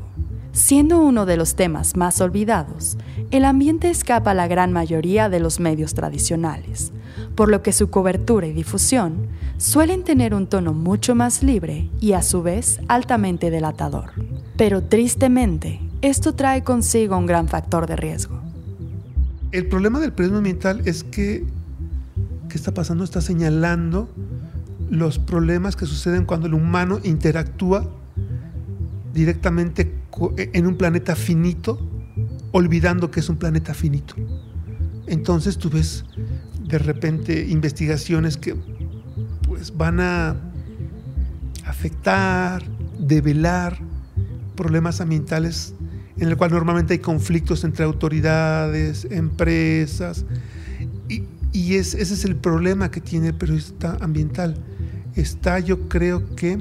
Siendo 0.51 0.99
uno 0.99 1.25
de 1.25 1.37
los 1.37 1.55
temas 1.55 1.97
más 1.97 2.21
olvidados, 2.21 2.99
el 3.31 3.45
ambiente 3.45 3.89
escapa 3.89 4.29
a 4.29 4.35
la 4.35 4.47
gran 4.47 4.71
mayoría 4.71 5.27
de 5.27 5.39
los 5.39 5.59
medios 5.59 5.95
tradicionales, 5.95 6.91
por 7.33 7.49
lo 7.49 7.63
que 7.63 7.73
su 7.73 7.89
cobertura 7.89 8.45
y 8.45 8.53
difusión 8.53 9.25
suelen 9.57 10.03
tener 10.03 10.35
un 10.35 10.45
tono 10.45 10.73
mucho 10.73 11.15
más 11.15 11.41
libre 11.41 11.89
y 11.99 12.13
a 12.13 12.21
su 12.21 12.43
vez 12.43 12.79
altamente 12.87 13.49
delatador. 13.49 14.11
Pero 14.55 14.83
tristemente, 14.83 15.79
esto 16.03 16.35
trae 16.35 16.63
consigo 16.63 17.17
un 17.17 17.25
gran 17.25 17.47
factor 17.47 17.87
de 17.87 17.95
riesgo. 17.95 18.48
El 19.51 19.67
problema 19.67 19.99
del 19.99 20.11
periodismo 20.13 20.37
ambiental 20.37 20.81
es 20.85 21.03
que, 21.03 21.43
¿qué 22.49 22.55
está 22.55 22.73
pasando? 22.73 23.03
Está 23.03 23.21
señalando 23.21 24.09
los 24.89 25.17
problemas 25.17 25.75
que 25.75 25.85
suceden 25.85 26.25
cuando 26.25 26.47
el 26.47 26.53
humano 26.53 26.99
interactúa 27.03 27.89
directamente 29.13 29.91
en 30.37 30.67
un 30.67 30.75
planeta 30.75 31.15
finito, 31.15 31.79
olvidando 32.51 33.09
que 33.09 33.21
es 33.21 33.29
un 33.29 33.37
planeta 33.37 33.73
finito. 33.73 34.15
Entonces 35.07 35.57
tú 35.57 35.69
ves 35.69 36.05
de 36.67 36.77
repente 36.77 37.47
investigaciones 37.49 38.37
que 38.37 38.55
pues 39.47 39.75
van 39.75 39.99
a 39.99 40.35
afectar, 41.65 42.63
develar 42.99 43.79
problemas 44.55 45.01
ambientales 45.01 45.73
en 46.19 46.27
el 46.27 46.37
cual 46.37 46.51
normalmente 46.51 46.93
hay 46.93 46.99
conflictos 46.99 47.63
entre 47.63 47.85
autoridades, 47.85 49.07
empresas, 49.09 50.25
y, 51.51 51.75
ese 51.75 52.01
es 52.01 52.25
el 52.25 52.35
problema 52.35 52.91
que 52.91 53.01
tiene 53.01 53.27
el 53.27 53.33
periodista 53.33 53.97
ambiental. 54.01 54.55
Está, 55.15 55.59
yo 55.59 55.89
creo 55.89 56.35
que, 56.35 56.59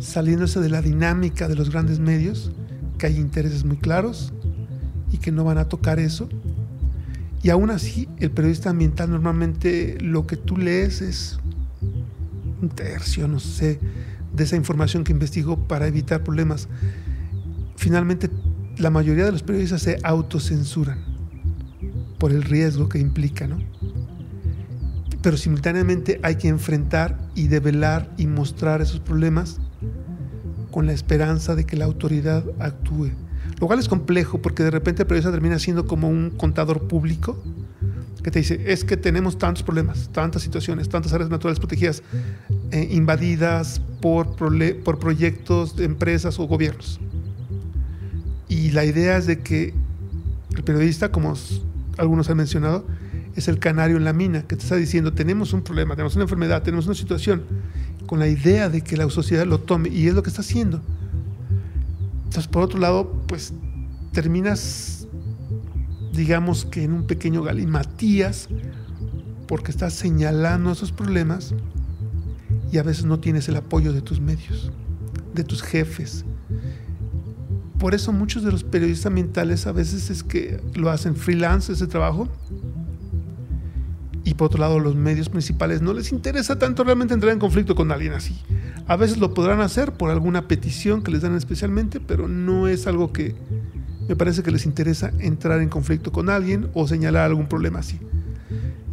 saliéndose 0.00 0.60
de 0.60 0.68
la 0.68 0.82
dinámica 0.82 1.46
de 1.46 1.54
los 1.54 1.70
grandes 1.70 2.00
medios, 2.00 2.50
que 2.98 3.06
hay 3.06 3.16
intereses 3.16 3.64
muy 3.64 3.76
claros 3.76 4.32
y 5.12 5.18
que 5.18 5.30
no 5.30 5.44
van 5.44 5.58
a 5.58 5.68
tocar 5.68 6.00
eso. 6.00 6.28
Y 7.42 7.50
aún 7.50 7.70
así, 7.70 8.08
el 8.18 8.30
periodista 8.30 8.70
ambiental 8.70 9.10
normalmente 9.10 9.96
lo 10.00 10.26
que 10.26 10.36
tú 10.36 10.56
lees 10.56 11.00
es 11.00 11.38
un 12.62 12.68
tercio, 12.68 13.28
no 13.28 13.38
sé, 13.38 13.78
de 14.34 14.44
esa 14.44 14.56
información 14.56 15.04
que 15.04 15.12
investigó 15.12 15.56
para 15.68 15.86
evitar 15.86 16.24
problemas 16.24 16.68
finalmente 17.84 18.30
la 18.78 18.88
mayoría 18.88 19.26
de 19.26 19.32
los 19.32 19.42
periodistas 19.42 19.82
se 19.82 19.98
autocensuran 20.02 21.04
por 22.18 22.32
el 22.32 22.42
riesgo 22.42 22.88
que 22.88 22.98
implica, 22.98 23.46
¿no? 23.46 23.58
Pero 25.20 25.36
simultáneamente 25.36 26.18
hay 26.22 26.36
que 26.36 26.48
enfrentar 26.48 27.18
y 27.34 27.48
develar 27.48 28.10
y 28.16 28.26
mostrar 28.26 28.80
esos 28.80 29.00
problemas 29.00 29.60
con 30.70 30.86
la 30.86 30.94
esperanza 30.94 31.54
de 31.54 31.64
que 31.64 31.76
la 31.76 31.84
autoridad 31.84 32.42
actúe. 32.58 33.10
Lo 33.60 33.66
cual 33.66 33.80
es 33.80 33.88
complejo 33.88 34.40
porque 34.40 34.62
de 34.62 34.70
repente 34.70 35.02
el 35.02 35.06
periodista 35.06 35.30
termina 35.30 35.58
siendo 35.58 35.86
como 35.86 36.08
un 36.08 36.30
contador 36.30 36.88
público 36.88 37.38
que 38.22 38.30
te 38.30 38.38
dice, 38.38 38.62
es 38.64 38.82
que 38.82 38.96
tenemos 38.96 39.36
tantos 39.36 39.62
problemas, 39.62 40.08
tantas 40.10 40.40
situaciones, 40.40 40.88
tantas 40.88 41.12
áreas 41.12 41.28
naturales 41.28 41.58
protegidas 41.58 42.02
eh, 42.70 42.88
invadidas 42.92 43.82
por, 44.00 44.36
por 44.36 44.98
proyectos 44.98 45.76
de 45.76 45.84
empresas 45.84 46.38
o 46.38 46.46
gobiernos. 46.46 46.98
Y 48.64 48.70
la 48.70 48.86
idea 48.86 49.18
es 49.18 49.26
de 49.26 49.40
que 49.40 49.74
el 50.56 50.64
periodista, 50.64 51.12
como 51.12 51.34
algunos 51.98 52.30
han 52.30 52.38
mencionado, 52.38 52.86
es 53.36 53.46
el 53.46 53.58
canario 53.58 53.98
en 53.98 54.04
la 54.04 54.14
mina, 54.14 54.46
que 54.46 54.56
te 54.56 54.62
está 54.62 54.76
diciendo, 54.76 55.12
tenemos 55.12 55.52
un 55.52 55.60
problema, 55.60 55.94
tenemos 55.96 56.14
una 56.14 56.22
enfermedad, 56.22 56.62
tenemos 56.62 56.86
una 56.86 56.94
situación, 56.94 57.42
con 58.06 58.20
la 58.20 58.26
idea 58.26 58.70
de 58.70 58.80
que 58.80 58.96
la 58.96 59.10
sociedad 59.10 59.44
lo 59.44 59.60
tome, 59.60 59.90
y 59.90 60.08
es 60.08 60.14
lo 60.14 60.22
que 60.22 60.30
está 60.30 60.40
haciendo. 60.40 60.80
Entonces, 62.24 62.48
por 62.48 62.62
otro 62.62 62.78
lado, 62.78 63.12
pues 63.26 63.52
terminas, 64.12 65.08
digamos 66.14 66.64
que 66.64 66.84
en 66.84 66.94
un 66.94 67.06
pequeño 67.06 67.42
galimatías, 67.42 68.48
porque 69.46 69.72
estás 69.72 69.92
señalando 69.92 70.72
esos 70.72 70.90
problemas 70.90 71.54
y 72.72 72.78
a 72.78 72.82
veces 72.82 73.04
no 73.04 73.20
tienes 73.20 73.46
el 73.50 73.56
apoyo 73.56 73.92
de 73.92 74.00
tus 74.00 74.22
medios, 74.22 74.72
de 75.34 75.44
tus 75.44 75.62
jefes, 75.62 76.24
por 77.84 77.94
eso 77.94 78.12
muchos 78.12 78.42
de 78.42 78.50
los 78.50 78.64
periodistas 78.64 79.04
ambientales 79.04 79.66
a 79.66 79.72
veces 79.72 80.08
es 80.08 80.22
que 80.22 80.58
lo 80.72 80.88
hacen 80.88 81.14
freelance 81.14 81.70
ese 81.70 81.86
trabajo. 81.86 82.30
Y 84.24 84.32
por 84.32 84.46
otro 84.46 84.58
lado, 84.58 84.80
los 84.80 84.94
medios 84.94 85.28
principales 85.28 85.82
no 85.82 85.92
les 85.92 86.10
interesa 86.10 86.58
tanto 86.58 86.82
realmente 86.82 87.12
entrar 87.12 87.30
en 87.34 87.38
conflicto 87.38 87.74
con 87.74 87.92
alguien 87.92 88.14
así. 88.14 88.40
A 88.86 88.96
veces 88.96 89.18
lo 89.18 89.34
podrán 89.34 89.60
hacer 89.60 89.92
por 89.92 90.10
alguna 90.10 90.48
petición 90.48 91.02
que 91.02 91.10
les 91.10 91.20
dan 91.20 91.36
especialmente, 91.36 92.00
pero 92.00 92.26
no 92.26 92.68
es 92.68 92.86
algo 92.86 93.12
que 93.12 93.34
me 94.08 94.16
parece 94.16 94.42
que 94.42 94.50
les 94.50 94.64
interesa 94.64 95.12
entrar 95.18 95.60
en 95.60 95.68
conflicto 95.68 96.10
con 96.10 96.30
alguien 96.30 96.70
o 96.72 96.88
señalar 96.88 97.26
algún 97.26 97.48
problema 97.48 97.80
así. 97.80 98.00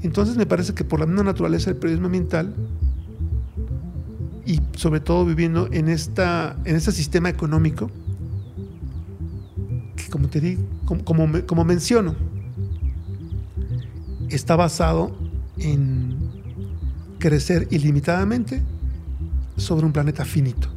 Entonces 0.03 0.35
me 0.35 0.45
parece 0.45 0.73
que 0.73 0.83
por 0.83 0.99
la 0.99 1.05
misma 1.05 1.23
naturaleza 1.23 1.69
del 1.69 1.79
periodismo 1.79 2.07
ambiental 2.07 2.53
y 4.45 4.59
sobre 4.75 4.99
todo 4.99 5.25
viviendo 5.25 5.69
en, 5.71 5.87
esta, 5.87 6.57
en 6.65 6.75
este 6.75 6.91
sistema 6.91 7.29
económico, 7.29 7.89
como 10.11 10.27
te 10.27 10.41
digo, 10.41 10.61
como, 10.85 11.27
como, 11.47 11.65
menciono, 11.65 12.15
está 14.29 14.55
basado 14.55 15.17
en 15.57 16.17
crecer 17.17 17.67
ilimitadamente 17.71 18.61
sobre 19.57 19.85
un 19.85 19.93
planeta 19.93 20.25
finito. 20.25 20.67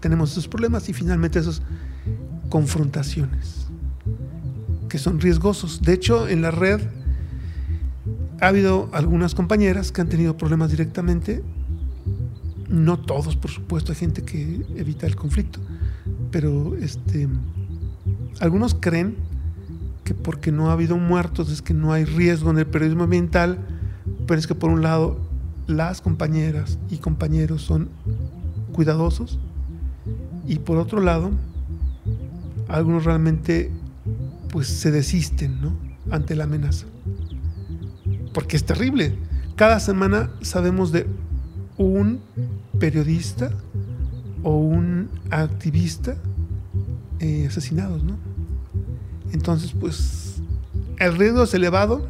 tenemos 0.00 0.32
esos 0.32 0.48
problemas 0.48 0.88
y 0.88 0.92
finalmente 0.92 1.38
esas 1.38 1.62
confrontaciones 2.48 3.66
que 4.88 4.98
son 4.98 5.20
riesgosos. 5.20 5.80
De 5.82 5.94
hecho, 5.94 6.28
en 6.28 6.42
la 6.42 6.50
red 6.50 6.80
ha 8.40 8.48
habido 8.48 8.90
algunas 8.92 9.34
compañeras 9.34 9.92
que 9.92 10.00
han 10.00 10.08
tenido 10.08 10.36
problemas 10.36 10.70
directamente. 10.70 11.42
No 12.68 12.98
todos, 12.98 13.36
por 13.36 13.50
supuesto, 13.50 13.92
hay 13.92 13.98
gente 13.98 14.22
que 14.22 14.66
evita 14.76 15.06
el 15.06 15.16
conflicto, 15.16 15.60
pero 16.30 16.76
este, 16.76 17.28
algunos 18.40 18.74
creen 18.74 19.16
que 20.04 20.14
porque 20.14 20.50
no 20.50 20.70
ha 20.70 20.72
habido 20.72 20.96
muertos 20.96 21.50
es 21.52 21.62
que 21.62 21.74
no 21.74 21.92
hay 21.92 22.04
riesgo 22.04 22.50
en 22.50 22.58
el 22.58 22.66
periodismo 22.66 23.04
ambiental, 23.04 23.58
pero 24.26 24.40
es 24.40 24.46
que 24.46 24.54
por 24.54 24.70
un 24.70 24.82
lado 24.82 25.18
las 25.66 26.00
compañeras 26.00 26.78
y 26.90 26.96
compañeros 26.96 27.62
son 27.62 27.90
cuidadosos 28.72 29.38
y 30.48 30.58
por 30.58 30.78
otro 30.78 31.00
lado 31.00 31.30
algunos 32.68 33.04
realmente 33.04 33.70
pues 34.50 34.66
se 34.68 34.90
desisten 34.90 35.60
¿no? 35.60 35.76
ante 36.10 36.34
la 36.34 36.44
amenaza. 36.44 36.86
Porque 38.32 38.56
es 38.56 38.64
terrible. 38.64 39.16
Cada 39.54 39.80
semana 39.80 40.30
sabemos 40.40 40.92
de 40.92 41.06
un 41.76 42.20
periodista 42.78 43.50
o 44.42 44.56
un 44.56 45.10
activista 45.30 46.16
eh, 47.18 47.46
asesinados, 47.46 48.02
¿no? 48.02 48.29
Entonces, 49.32 49.74
pues, 49.78 50.42
el 50.98 51.16
riesgo 51.16 51.44
es 51.44 51.54
elevado, 51.54 52.08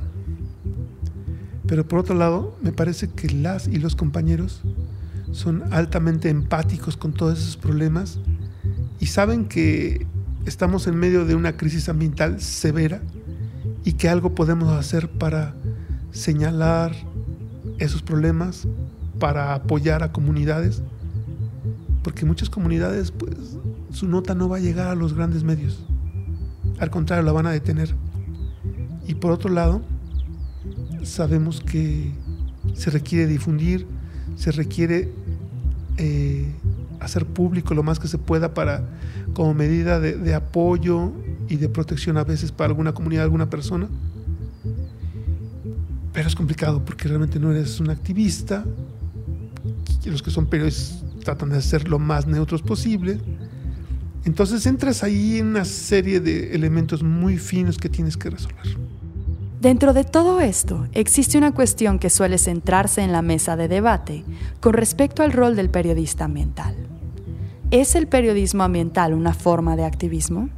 pero 1.67 1.87
por 1.87 2.01
otro 2.01 2.15
lado, 2.15 2.57
me 2.63 2.73
parece 2.73 3.09
que 3.09 3.29
las 3.31 3.69
y 3.69 3.79
los 3.79 3.95
compañeros 3.95 4.63
son 5.33 5.63
altamente 5.73 6.29
empáticos 6.29 6.97
con 6.97 7.13
todos 7.13 7.39
esos 7.39 7.57
problemas 7.57 8.19
y 8.99 9.07
saben 9.07 9.47
que 9.47 10.07
estamos 10.47 10.87
en 10.87 10.97
medio 10.97 11.25
de 11.25 11.35
una 11.35 11.57
crisis 11.57 11.89
ambiental 11.89 12.41
severa 12.41 13.01
y 13.85 13.93
que 13.93 14.09
algo 14.09 14.35
podemos 14.35 14.69
hacer 14.71 15.09
para 15.09 15.55
señalar 16.11 16.93
esos 17.79 18.03
problemas, 18.03 18.67
para 19.19 19.55
apoyar 19.55 20.03
a 20.03 20.13
comunidades, 20.13 20.83
porque 22.03 22.27
muchas 22.27 22.51
comunidades, 22.51 23.11
pues, 23.11 23.57
su 23.93 24.09
nota 24.09 24.35
no 24.35 24.49
va 24.49 24.57
a 24.57 24.61
llegar 24.61 24.89
a 24.89 24.95
los 24.95 25.15
grandes 25.15 25.45
medios. 25.45 25.83
Al 26.81 26.91
contrario, 26.91 27.25
la 27.25 27.33
van 27.33 27.47
a 27.47 27.51
detener. 27.51 27.95
Y 29.07 29.15
por 29.15 29.33
otro 29.33 29.51
lado, 29.51 29.83
sabemos 31.03 31.61
que 31.61 32.13
se 32.75 32.91
requiere 32.91 33.27
difundir, 33.27 33.87
se 34.37 34.51
requiere 34.53 35.13
eh, 35.99 36.51
hacer 37.01 37.27
público 37.27 37.75
lo 37.75 37.83
más 37.83 37.99
que 37.99 38.09
se 38.09 38.19
pueda 38.19 38.55
para 38.55 38.89
como 39.35 39.55
medida 39.55 40.01
de, 40.01 40.35
apoyo 40.35 41.13
y 41.49 41.57
de 41.57 41.69
protección 41.69 42.17
a 42.17 42.25
veces 42.25 42.53
para 42.53 42.69
alguna 42.69 42.93
comunidad, 42.93 43.25
alguna 43.25 43.51
persona. 43.51 43.89
Pero 46.13 46.29
es 46.29 46.35
complicado 46.35 46.85
porque 46.85 47.09
realmente 47.09 47.39
no 47.39 47.51
eres 47.51 47.79
un 47.81 47.91
activista. 47.91 48.65
Los 50.05 50.23
que 50.23 50.31
son 50.31 50.47
periodistas 50.47 51.05
tratan 51.25 51.51
de 51.51 51.61
ser 51.61 51.89
lo 51.89 51.99
más 51.99 52.27
neutros 52.27 52.63
posible. 52.63 53.21
Entonces 54.31 54.65
entras 54.67 55.03
ahí 55.03 55.39
en 55.39 55.49
una 55.49 55.65
serie 55.65 56.21
de 56.21 56.55
elementos 56.55 57.03
muy 57.03 57.37
finos 57.37 57.79
que 57.79 57.89
tienes 57.89 58.17
que 58.17 58.31
resolver. 58.31 58.79
Dentro 59.61 59.93
de 59.93 60.05
todo 60.05 60.41
esto, 60.41 60.87
existe 60.93 61.37
una 61.37 61.51
cuestión 61.51 61.99
que 61.99 62.11
suele 62.11 62.39
centrarse 62.39 63.03
en 63.03 63.11
la 63.11 63.23
mesa 63.23 63.57
de 63.57 63.67
debate 63.67 64.23
con 64.61 64.75
respecto 64.75 65.25
al 65.25 65.33
rol 65.33 65.57
del 65.57 65.69
periodista 65.69 66.27
ambiental. 66.27 66.77
¿Es 67.73 67.97
el 67.97 68.07
periodismo 68.07 68.63
ambiental 68.63 69.15
una 69.15 69.35
forma 69.35 69.75
de 69.75 69.85
activismo? 69.85 70.49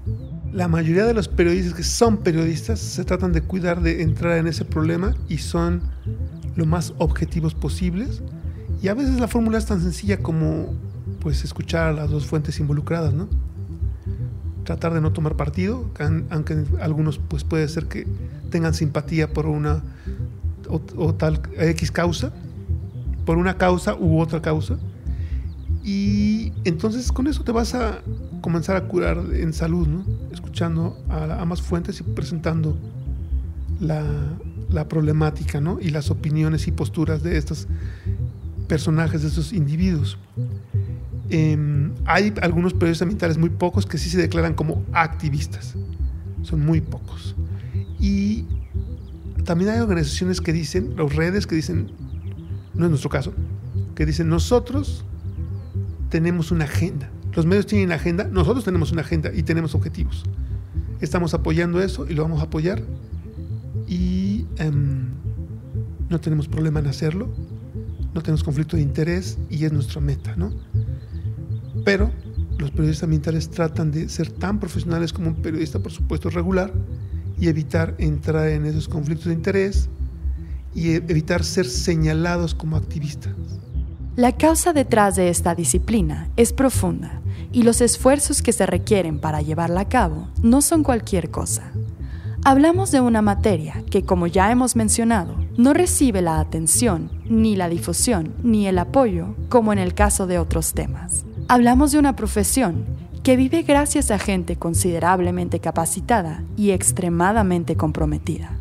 La 0.53 0.69
mayoría 0.69 1.07
de 1.07 1.15
los 1.15 1.29
periodistas 1.29 1.73
que 1.73 1.83
son 1.83 2.19
periodistas 2.19 2.79
se 2.79 3.05
tratan 3.07 3.33
de 3.33 3.41
cuidar 3.41 3.81
de 3.81 4.03
entrar 4.03 4.37
en 4.37 4.49
ese 4.49 4.67
problema 4.67 5.15
y 5.31 5.39
son 5.39 5.81
lo 6.57 6.67
más 6.67 6.93
objetivos 6.99 7.55
posibles. 7.55 8.21
Y 8.83 8.89
a 8.89 8.95
veces 8.95 9.19
la 9.19 9.29
fórmula 9.29 9.57
es 9.57 9.65
tan 9.65 9.81
sencilla 9.81 10.19
como 10.19 10.75
pues 11.21 11.43
escuchar 11.43 11.87
a 11.87 11.93
las 11.95 12.11
dos 12.11 12.27
fuentes 12.27 12.61
involucradas, 12.61 13.15
¿no? 13.15 13.31
Tratar 14.65 14.95
de 14.95 15.01
no 15.01 15.13
tomar 15.13 15.37
partido, 15.37 15.91
aunque 16.31 16.65
algunos 16.81 17.19
pues 17.19 17.45
puede 17.45 17.67
ser 17.69 17.87
que 17.87 18.07
tengan 18.51 18.75
simpatía 18.75 19.33
por 19.33 19.47
una 19.47 19.83
o, 20.69 21.15
tal 21.15 21.41
X 21.59 21.91
causa, 21.91 22.33
por 23.25 23.39
una 23.39 23.57
causa 23.57 23.95
u 23.95 24.21
otra 24.21 24.41
causa. 24.41 24.79
Y 25.85 26.53
entonces 26.65 27.11
con 27.11 27.27
eso 27.27 27.43
te 27.43 27.53
vas 27.53 27.75
a 27.75 28.01
comenzar 28.41 28.77
a 28.77 28.87
curar 28.87 29.19
en 29.33 29.53
salud, 29.53 29.89
¿no? 29.89 30.05
escuchando 30.33 30.97
a 31.09 31.41
ambas 31.41 31.61
fuentes 31.61 32.01
y 32.01 32.05
presentando 32.05 32.77
la, 33.81 34.05
la, 34.71 34.89
problemática 34.89 35.61
¿no? 35.61 35.79
y 35.81 35.91
las 35.91 36.11
opiniones 36.11 36.69
y 36.69 36.73
posturas 36.73 37.23
de 37.23 37.37
estos 37.37 37.67
personajes, 38.69 39.23
de 39.23 39.29
estos 39.29 39.53
individuos. 39.53 40.19
Em, 41.35 41.95
hay 42.05 42.35
algunos 42.43 42.75
periodistas 42.75 43.07
ambientales, 43.07 43.39
muy 43.39 43.49
pocos, 43.49 43.87
que 43.87 43.97
sí 43.97 44.11
se 44.11 44.19
declaran 44.19 44.53
como 44.53 44.85
activistas. 44.93 45.75
Son 46.43 46.61
muy 46.61 46.83
pocos. 46.83 47.35
Y 47.99 48.45
también 49.45 49.71
hay 49.71 49.81
organizaciones 49.81 50.43
que 50.43 50.53
dicen, 50.53 50.95
las 50.95 51.17
redes 51.17 51.47
que 51.47 51.55
dicen, 51.55 51.91
no 52.75 52.85
es 52.85 52.91
nuestro 52.91 53.09
caso, 53.09 53.33
que 53.95 54.05
dicen 54.05 54.29
nosotros 54.29 55.07
tenemos 56.11 56.51
una 56.51 56.65
agenda. 56.65 57.11
Los 57.35 57.47
medios 57.47 57.65
tienen 57.65 57.93
agenda, 57.93 58.25
nosotros 58.25 58.63
tenemos 58.63 58.93
una 58.93 59.01
agenda 59.01 59.31
y 59.33 59.43
tenemos 59.43 59.75
objetivos. 59.75 60.25
Estamos 61.01 61.33
apoyando 61.33 61.81
eso 61.81 62.07
y 62.07 62.13
lo 62.13 62.25
vamos 62.25 62.41
a 62.41 62.45
apoyar 62.45 62.83
y 63.89 64.45
em, 64.59 65.09
no 66.11 66.21
tenemos 66.21 66.47
problema 66.47 66.81
en 66.81 66.89
hacerlo, 66.89 67.33
no 68.13 68.21
tenemos 68.21 68.45
conflicto 68.45 68.77
de 68.77 68.83
interés 68.83 69.39
y 69.49 69.65
es 69.65 69.73
nuestra 69.73 70.03
meta, 70.03 70.37
¿no? 70.37 70.53
Pero 71.85 72.11
los 72.59 72.71
periodistas 72.71 73.05
ambientales 73.05 73.51
tratan 73.51 73.91
de 73.91 74.09
ser 74.09 74.31
tan 74.31 74.61
profesionales 74.61 75.13
como 75.13 75.29
un 75.29 75.37
periodista, 75.37 75.81
por 75.81 75.93
supuesto, 75.93 76.31
regular, 76.31 76.73
y 77.39 77.49
evitar 77.49 77.95
entrar 77.99 78.49
en 78.49 78.67
esos 78.67 78.89
conflictos 78.89 79.27
de 79.27 79.35
interés 79.35 79.89
y 80.75 80.91
e-, 80.91 80.97
evitar 81.09 81.43
ser 81.43 81.67
señalados 81.67 82.55
como 82.55 82.77
activistas. 82.77 83.33
La 84.15 84.37
causa 84.37 84.73
detrás 84.73 85.17
de 85.17 85.29
esta 85.29 85.55
disciplina 85.55 86.29
es 86.37 86.53
profunda 86.53 87.21
y 87.51 87.63
los 87.63 87.81
esfuerzos 87.81 88.43
que 88.43 88.53
se 88.53 88.67
requieren 88.67 89.19
para 89.19 89.43
llevarla 89.43 89.81
a 89.81 89.89
cabo 89.89 90.29
no 90.43 90.63
son 90.63 90.83
cualquier 90.83 91.31
cosa. 91.31 91.73
Hablamos 92.45 92.91
de 92.91 93.01
una 93.01 93.23
materia 93.23 93.83
que, 93.91 94.05
como 94.05 94.27
ya 94.27 94.51
hemos 94.51 94.77
mencionado, 94.77 95.37
no 95.57 95.73
recibe 95.75 96.23
la 96.23 96.41
atención, 96.41 97.11
ni 97.29 97.57
la 97.57 97.69
difusión, 97.69 98.35
ni 98.43 98.67
el 98.67 98.79
apoyo 98.79 99.37
como 99.49 99.73
en 99.73 99.79
el 99.79 99.95
caso 99.95 100.27
de 100.27 100.39
otros 100.39 100.73
temas. 100.75 101.25
Hablamos 101.49 101.93
de 101.93 101.99
una 101.99 102.17
profesión 102.17 102.85
que 103.23 103.37
vive 103.37 103.63
gracias 103.63 104.11
a 104.11 104.19
gente 104.19 104.57
considerablemente 104.57 105.61
capacitada 105.61 106.43
y 106.57 106.71
extremadamente 106.71 107.77
comprometida. 107.77 108.59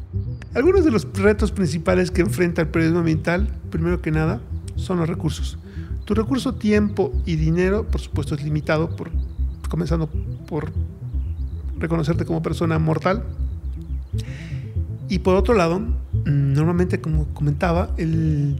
Algunos 0.53 0.83
de 0.83 0.91
los 0.91 1.07
retos 1.13 1.51
principales 1.51 2.11
que 2.11 2.21
enfrenta 2.21 2.61
el 2.61 2.67
periodismo 2.67 2.99
ambiental, 2.99 3.47
primero 3.69 4.01
que 4.01 4.11
nada, 4.11 4.41
son 4.75 4.97
los 4.99 5.07
recursos. 5.07 5.57
Tu 6.05 6.13
recurso 6.13 6.55
tiempo 6.55 7.13
y 7.25 7.37
dinero, 7.37 7.87
por 7.87 8.01
supuesto, 8.01 8.35
es 8.35 8.43
limitado, 8.43 8.95
por, 8.95 9.09
comenzando 9.69 10.09
por 10.47 10.71
reconocerte 11.77 12.25
como 12.25 12.41
persona 12.41 12.77
mortal. 12.79 13.23
Y 15.07 15.19
por 15.19 15.35
otro 15.35 15.53
lado, 15.53 15.81
normalmente, 16.25 16.99
como 16.99 17.25
comentaba, 17.33 17.93
el, 17.97 18.59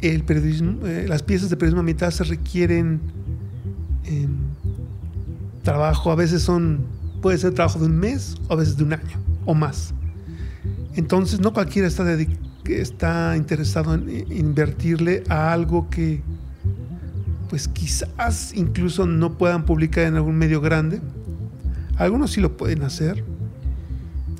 el 0.00 0.22
periodismo, 0.24 0.86
eh, 0.86 1.06
las 1.08 1.22
piezas 1.22 1.50
de 1.50 1.56
periodismo 1.56 1.80
ambiental 1.80 2.12
se 2.12 2.24
requieren 2.24 3.00
trabajo, 5.62 6.10
a 6.10 6.14
veces 6.14 6.42
son, 6.42 6.80
puede 7.20 7.38
ser 7.38 7.54
trabajo 7.54 7.78
de 7.78 7.86
un 7.86 7.96
mes 7.96 8.36
o 8.48 8.54
a 8.54 8.56
veces 8.56 8.76
de 8.76 8.84
un 8.84 8.92
año 8.92 9.18
o 9.44 9.54
más. 9.54 9.94
Entonces 10.94 11.40
no 11.40 11.52
cualquiera 11.52 11.88
está, 11.88 12.06
está 12.66 13.36
interesado 13.36 13.94
en 13.94 14.30
invertirle 14.30 15.24
a 15.28 15.52
algo 15.52 15.88
que 15.88 16.22
pues 17.48 17.68
quizás 17.68 18.54
incluso 18.54 19.06
no 19.06 19.36
puedan 19.36 19.64
publicar 19.64 20.04
en 20.06 20.16
algún 20.16 20.36
medio 20.36 20.60
grande. 20.60 21.00
Algunos 21.96 22.32
sí 22.32 22.40
lo 22.40 22.56
pueden 22.56 22.82
hacer. 22.82 23.24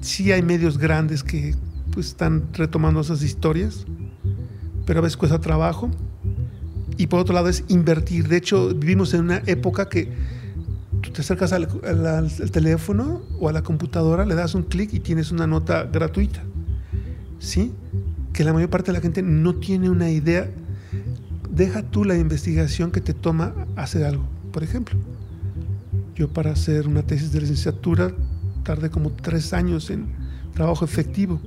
Sí 0.00 0.32
hay 0.32 0.42
medios 0.42 0.78
grandes 0.78 1.22
que 1.22 1.54
pues 1.92 2.06
están 2.06 2.48
retomando 2.54 3.00
esas 3.00 3.22
historias, 3.22 3.84
pero 4.86 5.00
a 5.00 5.02
veces 5.02 5.16
cuesta 5.16 5.40
trabajo. 5.40 5.90
Y 7.02 7.08
por 7.08 7.18
otro 7.18 7.34
lado 7.34 7.48
es 7.48 7.64
invertir. 7.66 8.28
De 8.28 8.36
hecho, 8.36 8.72
vivimos 8.76 9.12
en 9.12 9.22
una 9.22 9.42
época 9.46 9.88
que 9.88 10.08
tú 11.00 11.10
te 11.10 11.22
acercas 11.22 11.52
al, 11.52 11.66
teléfono 12.52 13.22
o 13.40 13.48
a 13.48 13.52
la 13.52 13.64
computadora, 13.64 14.24
le 14.24 14.36
das 14.36 14.54
un 14.54 14.62
clic 14.62 14.94
y 14.94 15.00
tienes 15.00 15.32
una 15.32 15.48
nota 15.48 15.82
gratuita. 15.82 16.44
¿Sí? 17.40 17.72
Que 18.32 18.44
la 18.44 18.52
mayor 18.52 18.70
parte 18.70 18.92
de 18.92 18.98
la 18.98 19.02
gente 19.02 19.20
no 19.20 19.56
tiene 19.56 19.90
una 19.90 20.10
idea. 20.10 20.48
Deja 21.50 21.82
tú 21.82 22.04
la 22.04 22.16
investigación 22.16 22.92
que 22.92 23.00
te 23.00 23.14
toma 23.14 23.52
hacer 23.74 24.04
algo. 24.04 24.24
por 24.52 24.62
ejemplo. 24.62 24.96
Yo 26.14 26.28
para 26.28 26.52
hacer 26.52 26.86
una 26.86 27.02
tesis 27.02 27.32
de 27.32 27.40
licenciatura 27.40 28.12
tardé 28.62 28.90
como 28.90 29.10
tres 29.10 29.52
años 29.52 29.90
en 29.90 30.06
trabajo 30.54 30.84
efectivo. 30.84 31.40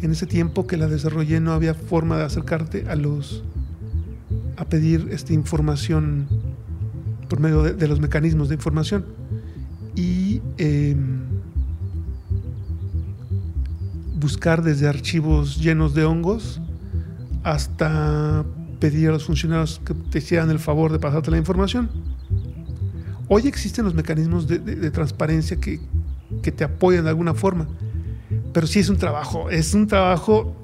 En 0.00 0.12
ese 0.12 0.24
tiempo 0.24 0.66
que 0.66 0.78
la 0.78 0.86
desarrollé 0.86 1.40
no 1.40 1.52
había 1.52 1.74
forma 1.74 2.16
de 2.16 2.24
acercarte 2.24 2.88
a 2.88 2.96
los 2.96 3.44
a 4.60 4.64
pedir 4.66 5.08
esta 5.10 5.32
información 5.32 6.28
por 7.28 7.40
medio 7.40 7.62
de, 7.62 7.88
los 7.88 7.98
mecanismos 7.98 8.48
de 8.48 8.56
información. 8.56 9.06
Y 9.96 10.40
em, 10.58 11.22
buscar 14.20 14.62
desde 14.62 14.86
archivos 14.86 15.56
llenos 15.58 15.94
de 15.94 16.04
hongos 16.04 16.60
hasta 17.42 18.44
pedir 18.78 19.08
a 19.08 19.12
los 19.12 19.24
funcionarios 19.24 19.80
que 19.84 19.94
te 19.94 20.18
hicieran 20.18 20.50
el 20.50 20.58
favor 20.58 20.92
de 20.92 20.98
pasarte 20.98 21.30
la 21.30 21.38
información. 21.38 21.90
Hoy 23.28 23.46
existen 23.46 23.84
los 23.84 23.94
mecanismos 23.94 24.46
de, 24.46 24.90
transparencia 24.90 25.58
que, 25.58 25.80
te 26.42 26.64
apoyan 26.64 27.04
de 27.04 27.10
alguna 27.10 27.32
forma, 27.32 27.68
pero 28.52 28.66
sí 28.66 28.80
es 28.80 28.88
un 28.88 28.96
trabajo, 28.96 29.48
es 29.50 29.72
un 29.72 29.86
trabajo 29.86 30.54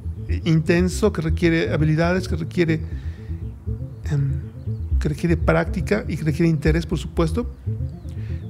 intenso 0.44 1.12
que 1.12 1.22
requiere 1.22 1.72
habilidades, 1.72 2.28
que 2.28 2.36
requiere, 2.36 2.80
que 5.00 5.08
requiere 5.08 5.36
práctica 5.36 6.04
y 6.08 6.16
que 6.16 6.24
requiere 6.24 6.48
interés, 6.48 6.86
por 6.86 6.98
supuesto. 6.98 7.50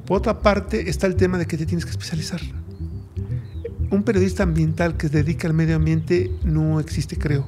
Por 0.07 0.19
otra 0.19 0.41
parte 0.41 0.89
está 0.89 1.07
el 1.07 1.17
tema 1.17 1.39
de 1.39 1.47
que 1.47 1.57
te 1.57 1.67
tienes 1.67 1.85
que 1.85 1.91
especializar 1.91 2.41
un 3.91 4.03
periodista 4.03 4.43
ambiental 4.43 4.97
que 4.97 5.09
se 5.09 5.23
dedica 5.23 5.47
al 5.47 5.55
medio 5.55 5.77
ambiente 5.77 6.33
no 6.45 6.81
existe, 6.81 7.17
creo. 7.17 7.47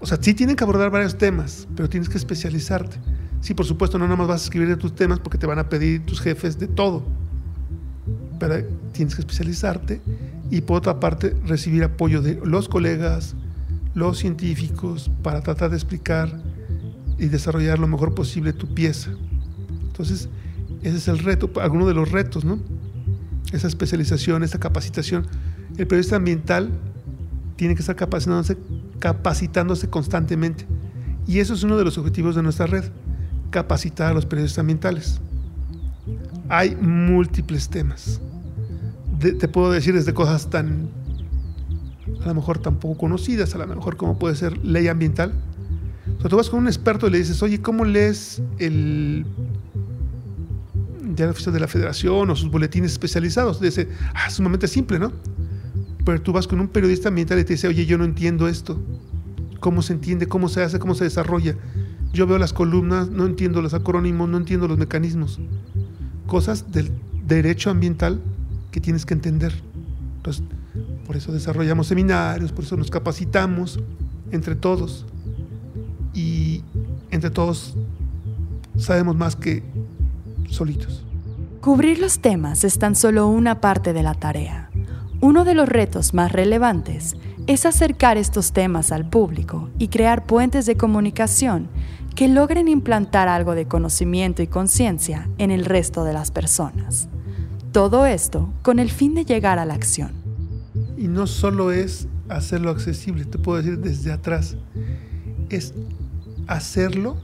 O 0.00 0.06
sea, 0.06 0.18
sí 0.20 0.34
tienen 0.34 0.56
que 0.56 0.64
abordar 0.64 0.90
varios 0.90 1.16
temas, 1.18 1.66
pero 1.74 1.88
tienes 1.88 2.08
que 2.08 2.18
especializarte. 2.18 2.96
Sí, 3.40 3.54
por 3.54 3.66
supuesto, 3.66 3.98
no 3.98 4.04
nada 4.04 4.16
más 4.16 4.28
vas 4.28 4.42
a 4.42 4.44
escribir 4.44 4.68
de 4.68 4.76
tus 4.76 4.94
temas 4.94 5.18
porque 5.18 5.38
te 5.38 5.46
van 5.46 5.58
a 5.58 5.68
pedir 5.68 6.04
tus 6.04 6.20
jefes 6.20 6.58
de 6.58 6.68
todo. 6.68 7.04
Pero 8.38 8.64
tienes 8.92 9.14
que 9.14 9.22
especializarte 9.22 10.00
y 10.50 10.60
por 10.60 10.78
otra 10.78 11.00
parte 11.00 11.34
recibir 11.44 11.82
apoyo 11.82 12.22
de 12.22 12.40
los 12.44 12.68
colegas, 12.68 13.34
los 13.94 14.18
científicos, 14.18 15.10
para 15.22 15.40
tratar 15.40 15.70
de 15.70 15.76
explicar 15.76 16.40
y 17.18 17.26
desarrollar 17.26 17.78
lo 17.78 17.86
mejor 17.86 18.14
posible 18.14 18.52
tu 18.52 18.72
pieza. 18.74 19.10
Entonces, 19.86 20.28
ese 20.82 20.96
es 20.96 21.08
el 21.08 21.18
reto, 21.18 21.50
alguno 21.60 21.86
de 21.86 21.94
los 21.94 22.10
retos, 22.12 22.44
¿no? 22.44 22.58
esa 23.52 23.66
especialización, 23.66 24.42
esa 24.42 24.58
capacitación. 24.58 25.26
El 25.76 25.86
periodista 25.86 26.16
ambiental 26.16 26.70
tiene 27.56 27.74
que 27.74 27.80
estar 27.80 27.96
capacitándose, 27.96 28.56
capacitándose 28.98 29.88
constantemente. 29.88 30.66
Y 31.26 31.40
eso 31.40 31.54
es 31.54 31.62
uno 31.62 31.76
de 31.76 31.84
los 31.84 31.98
objetivos 31.98 32.34
de 32.36 32.42
nuestra 32.42 32.66
red, 32.66 32.84
capacitar 33.50 34.10
a 34.10 34.14
los 34.14 34.26
periodistas 34.26 34.60
ambientales. 34.60 35.20
Hay 36.48 36.76
múltiples 36.76 37.68
temas. 37.68 38.20
te 39.18 39.48
puedo 39.48 39.72
decir 39.72 39.94
desde 39.94 40.14
cosas 40.14 40.50
tan, 40.50 40.88
a 42.22 42.28
lo 42.28 42.34
mejor 42.34 42.58
tan 42.58 42.76
poco 42.76 42.98
conocidas, 42.98 43.54
a 43.54 43.58
lo 43.58 43.66
mejor 43.66 43.96
como 43.96 44.18
puede 44.18 44.36
ser 44.36 44.64
ley 44.64 44.88
ambiental. 44.88 45.32
O 46.26 46.28
sea, 46.28 46.30
tú 46.30 46.36
vas 46.36 46.50
con 46.50 46.60
un 46.60 46.66
experto 46.66 47.06
y 47.06 47.10
le 47.10 47.18
dices, 47.18 47.42
oye, 47.42 47.60
¿cómo 47.60 47.84
lees 47.84 48.42
el 48.58 49.24
la 51.24 51.30
oficial 51.30 51.54
de 51.54 51.60
la 51.60 51.68
federación 51.68 52.28
o 52.30 52.36
sus 52.36 52.50
boletines 52.50 52.92
especializados. 52.92 53.60
Dice, 53.60 53.88
ah, 54.14 54.28
sumamente 54.28 54.68
simple, 54.68 54.98
¿no? 54.98 55.12
Pero 56.04 56.20
tú 56.20 56.32
vas 56.32 56.46
con 56.46 56.60
un 56.60 56.68
periodista 56.68 57.08
ambiental 57.08 57.38
y 57.38 57.44
te 57.44 57.54
dice, 57.54 57.68
oye, 57.68 57.86
yo 57.86 57.96
no 57.96 58.04
entiendo 58.04 58.48
esto. 58.48 58.78
¿Cómo 59.60 59.82
se 59.82 59.92
entiende? 59.94 60.26
¿Cómo 60.26 60.48
se 60.48 60.62
hace? 60.62 60.78
¿Cómo 60.78 60.94
se 60.94 61.04
desarrolla? 61.04 61.56
Yo 62.12 62.26
veo 62.26 62.38
las 62.38 62.52
columnas, 62.52 63.08
no 63.08 63.24
entiendo 63.24 63.62
los 63.62 63.74
acrónimos, 63.74 64.28
no 64.28 64.36
entiendo 64.36 64.68
los 64.68 64.78
mecanismos. 64.78 65.40
Cosas 66.26 66.70
del 66.70 66.90
derecho 67.26 67.70
ambiental 67.70 68.20
que 68.70 68.80
tienes 68.80 69.06
que 69.06 69.14
entender. 69.14 69.54
Entonces, 70.18 70.44
por 71.06 71.16
eso 71.16 71.32
desarrollamos 71.32 71.86
seminarios, 71.86 72.52
por 72.52 72.64
eso 72.64 72.76
nos 72.76 72.90
capacitamos 72.90 73.80
entre 74.30 74.54
todos. 74.54 75.06
Y 76.16 76.62
entre 77.10 77.28
todos 77.28 77.76
sabemos 78.78 79.14
más 79.16 79.36
que 79.36 79.62
solitos. 80.48 81.04
Cubrir 81.60 81.98
los 81.98 82.20
temas 82.20 82.64
es 82.64 82.78
tan 82.78 82.94
solo 82.94 83.28
una 83.28 83.60
parte 83.60 83.92
de 83.92 84.02
la 84.02 84.14
tarea. 84.14 84.70
Uno 85.20 85.44
de 85.44 85.54
los 85.54 85.68
retos 85.68 86.14
más 86.14 86.32
relevantes 86.32 87.16
es 87.46 87.66
acercar 87.66 88.16
estos 88.16 88.52
temas 88.52 88.92
al 88.92 89.08
público 89.08 89.68
y 89.78 89.88
crear 89.88 90.24
puentes 90.24 90.64
de 90.64 90.76
comunicación 90.76 91.68
que 92.14 92.28
logren 92.28 92.66
implantar 92.68 93.28
algo 93.28 93.54
de 93.54 93.66
conocimiento 93.66 94.42
y 94.42 94.46
conciencia 94.46 95.28
en 95.36 95.50
el 95.50 95.66
resto 95.66 96.02
de 96.04 96.14
las 96.14 96.30
personas. 96.30 97.08
Todo 97.72 98.06
esto 98.06 98.48
con 98.62 98.78
el 98.78 98.90
fin 98.90 99.14
de 99.14 99.26
llegar 99.26 99.58
a 99.58 99.66
la 99.66 99.74
acción. 99.74 100.12
Y 100.96 101.08
no 101.08 101.26
solo 101.26 101.72
es 101.72 102.08
hacerlo 102.30 102.70
accesible, 102.70 103.26
te 103.26 103.38
puedo 103.38 103.58
decir 103.58 103.78
desde 103.78 104.12
atrás, 104.12 104.56
es 105.50 105.74
hacerlo 106.46 107.16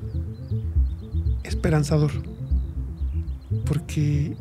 esperanzador 1.45 2.13
porque 3.65 4.37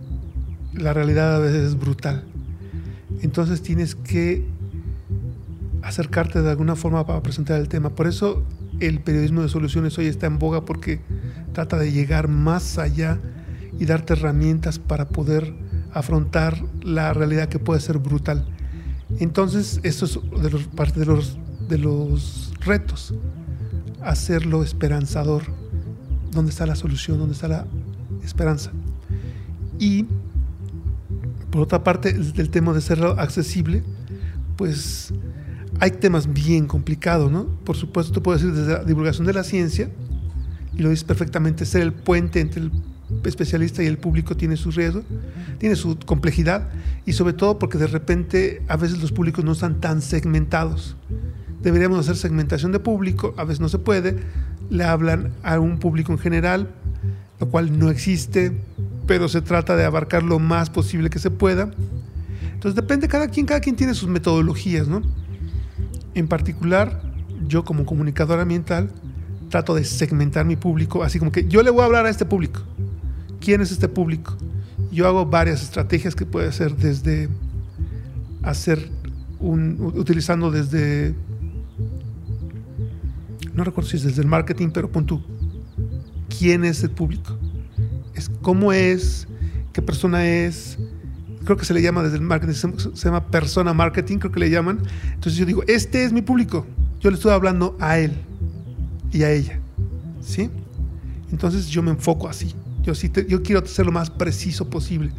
la 0.73 0.93
realidad 0.93 1.35
a 1.35 1.39
veces 1.39 1.69
es 1.69 1.79
brutal. 1.79 2.23
Entonces 3.21 3.61
tienes 3.61 3.95
que 3.95 4.45
acercarte 5.81 6.41
de 6.41 6.49
alguna 6.49 6.75
forma 6.75 7.05
para 7.05 7.21
presentar 7.21 7.59
el 7.59 7.67
tema. 7.67 7.89
Por 7.89 8.07
eso 8.07 8.43
el 8.79 9.01
periodismo 9.01 9.41
de 9.41 9.49
soluciones 9.49 9.97
hoy 9.97 10.07
está 10.07 10.27
en 10.27 10.39
boga 10.39 10.65
porque 10.65 11.01
trata 11.53 11.77
de 11.77 11.91
llegar 11.91 12.27
más 12.27 12.77
allá 12.77 13.19
y 13.79 13.85
darte 13.85 14.13
herramientas 14.13 14.79
para 14.79 15.09
poder 15.09 15.53
afrontar 15.93 16.63
la 16.81 17.13
realidad 17.13 17.49
que 17.49 17.59
puede 17.59 17.81
ser 17.81 17.97
brutal. 17.97 18.45
Entonces, 19.19 19.79
eso 19.83 20.05
es 20.05 20.19
parte 20.75 21.01
de 21.01 21.77
los 21.77 22.53
retos, 22.61 23.13
hacerlo 24.03 24.63
esperanzador. 24.63 25.43
¿Dónde 26.31 26.51
está 26.51 26.65
la 26.65 26.75
solución? 26.75 27.19
¿Dónde 27.19 27.33
está 27.33 27.47
la 27.47 27.65
esperanza? 28.23 28.71
Y 29.79 30.05
por 31.49 31.61
otra 31.61 31.83
parte, 31.83 32.09
el 32.09 32.49
tema 32.49 32.73
de 32.73 32.81
ser 32.81 33.03
accesible, 33.17 33.83
pues 34.55 35.13
hay 35.79 35.91
temas 35.91 36.31
bien 36.31 36.67
complicados, 36.67 37.31
¿no? 37.31 37.45
Por 37.65 37.75
supuesto, 37.75 38.13
tú 38.13 38.23
puedes 38.23 38.41
decir 38.41 38.55
desde 38.55 38.73
la 38.73 38.83
divulgación 38.83 39.27
de 39.27 39.33
la 39.33 39.43
ciencia, 39.43 39.89
y 40.73 40.81
lo 40.81 40.89
dices 40.89 41.03
perfectamente, 41.03 41.65
ser 41.65 41.81
el 41.81 41.91
puente 41.91 42.39
entre 42.39 42.61
el 42.61 42.71
especialista 43.25 43.83
y 43.83 43.87
el 43.87 43.97
público 43.97 44.37
tiene 44.37 44.55
su 44.55 44.71
riesgo, 44.71 45.03
tiene 45.57 45.75
su 45.75 45.97
complejidad, 46.05 46.69
y 47.05 47.13
sobre 47.13 47.33
todo 47.33 47.59
porque 47.59 47.77
de 47.77 47.87
repente 47.87 48.61
a 48.69 48.77
veces 48.77 49.01
los 49.01 49.11
públicos 49.11 49.43
no 49.43 49.51
están 49.51 49.81
tan 49.81 50.01
segmentados. 50.01 50.95
Deberíamos 51.61 51.99
hacer 51.99 52.15
segmentación 52.15 52.71
de 52.71 52.79
público, 52.79 53.33
a 53.37 53.43
veces 53.43 53.59
no 53.59 53.69
se 53.69 53.79
puede, 53.79 54.17
le 54.69 54.83
hablan 54.83 55.31
a 55.43 55.59
un 55.59 55.77
público 55.79 56.11
en 56.11 56.17
general, 56.17 56.69
lo 57.39 57.49
cual 57.49 57.77
no 57.77 57.89
existe, 57.89 58.51
pero 59.05 59.27
se 59.29 59.41
trata 59.41 59.75
de 59.75 59.85
abarcar 59.85 60.23
lo 60.23 60.39
más 60.39 60.69
posible 60.69 61.09
que 61.09 61.19
se 61.19 61.29
pueda. 61.29 61.71
Entonces 62.53 62.75
depende 62.75 63.07
cada 63.07 63.27
quien, 63.27 63.45
cada 63.45 63.59
quien 63.59 63.75
tiene 63.75 63.93
sus 63.93 64.09
metodologías, 64.09 64.87
¿no? 64.87 65.01
En 66.13 66.27
particular, 66.27 67.01
yo 67.47 67.63
como 67.63 67.85
comunicador 67.85 68.39
ambiental 68.39 68.89
trato 69.49 69.75
de 69.75 69.83
segmentar 69.83 70.45
mi 70.45 70.55
público, 70.55 71.03
así 71.03 71.19
como 71.19 71.31
que 71.31 71.47
yo 71.47 71.61
le 71.61 71.69
voy 71.69 71.81
a 71.81 71.85
hablar 71.85 72.05
a 72.05 72.09
este 72.09 72.25
público. 72.25 72.61
¿Quién 73.39 73.61
es 73.61 73.71
este 73.71 73.87
público? 73.87 74.37
Yo 74.91 75.07
hago 75.07 75.25
varias 75.25 75.61
estrategias 75.61 76.15
que 76.15 76.25
puede 76.25 76.51
ser 76.51 76.75
desde 76.75 77.29
hacer 78.41 78.89
utilizando 79.39 80.51
desde, 80.51 81.15
no 83.53 83.63
recuerdo 83.63 83.89
si 83.89 83.97
es 83.97 84.03
desde 84.03 84.21
el 84.21 84.27
marketing, 84.27 84.69
pero 84.73 84.91
punto, 84.91 85.23
¿quién 86.29 86.63
es 86.63 86.83
el 86.83 86.91
público? 86.91 87.37
cómo 88.41 88.73
es, 88.73 89.27
qué 89.73 89.81
persona 89.81 90.27
es. 90.27 90.77
Creo 91.43 91.57
que 91.57 91.65
se 91.65 91.73
le 91.73 91.81
llama 91.81 92.03
desde 92.03 92.17
el 92.17 92.21
marketing, 92.21 92.53
se, 92.53 93.05
llama 93.05 93.27
persona 93.27 93.73
marketing, 93.73 94.17
creo 94.17 94.31
que 94.31 94.39
le 94.39 94.49
llaman. 94.49 94.79
Entonces 95.05 95.35
yo 95.35 95.45
digo, 95.45 95.63
este 95.67 96.03
es 96.03 96.13
mi 96.13 96.21
público. 96.21 96.67
Yo 96.99 97.09
le 97.09 97.15
estoy 97.15 97.31
hablando 97.31 97.75
a 97.79 97.97
él 97.97 98.13
y 99.11 99.23
a 99.23 99.31
ella. 99.31 99.59
¿Sí? 100.21 100.51
Entonces 101.31 101.67
yo 101.67 101.81
me 101.81 101.91
enfoco 101.91 102.29
así. 102.29 102.53
Yo, 102.83 102.93
sí 102.93 103.11
yo 103.27 103.41
quiero 103.41 103.65
ser 103.65 103.87
lo 103.87 103.91
más 103.91 104.11
preciso 104.11 104.69
posible. 104.69 105.11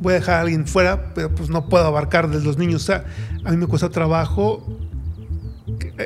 Voy 0.00 0.12
a 0.12 0.16
dejar 0.16 0.36
a 0.36 0.40
alguien 0.40 0.66
fuera, 0.66 1.14
pero 1.14 1.32
pues 1.32 1.48
no 1.48 1.68
puedo 1.68 1.86
abarcar 1.86 2.28
desde 2.28 2.44
los 2.44 2.58
niños. 2.58 2.88
O 2.88 2.94
a 2.94 3.50
mí 3.50 3.56
me 3.56 3.66
cuesta 3.66 3.88
trabajo 3.88 4.66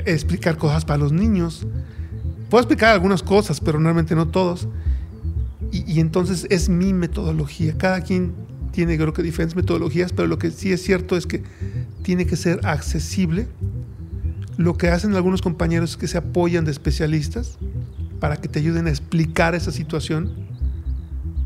explicar 0.06 0.56
cosas 0.56 0.84
para 0.84 0.98
los 0.98 1.12
niños. 1.12 1.66
Puedo 2.50 2.62
explicar 2.62 2.92
algunas 2.92 3.22
cosas, 3.22 3.60
pero 3.60 3.78
normalmente 3.78 4.14
no 4.14 4.28
todos. 4.28 4.68
Y, 5.72 5.98
entonces 5.98 6.46
es 6.50 6.68
mi 6.68 6.92
metodología. 6.92 7.76
Cada 7.76 8.00
quien 8.00 8.32
tiene 8.70 8.96
creo 8.96 9.12
que 9.12 9.22
diferentes 9.22 9.56
metodologías, 9.56 10.12
pero 10.12 10.28
lo 10.28 10.38
que 10.38 10.52
sí 10.52 10.72
es 10.72 10.82
cierto 10.82 11.16
es 11.16 11.26
que 11.26 11.42
tiene 12.02 12.26
que 12.26 12.36
ser 12.36 12.60
accesible. 12.64 13.48
Lo 14.56 14.76
que 14.76 14.88
hacen 14.88 15.14
algunos 15.16 15.42
compañeros 15.42 15.90
es 15.90 15.96
que 15.96 16.06
se 16.06 16.16
apoyan 16.16 16.64
de 16.64 16.70
especialistas 16.70 17.58
para 18.20 18.36
que 18.36 18.48
te 18.48 18.60
ayuden 18.60 18.86
a 18.86 18.90
explicar 18.90 19.56
esa 19.56 19.72
situación. 19.72 20.32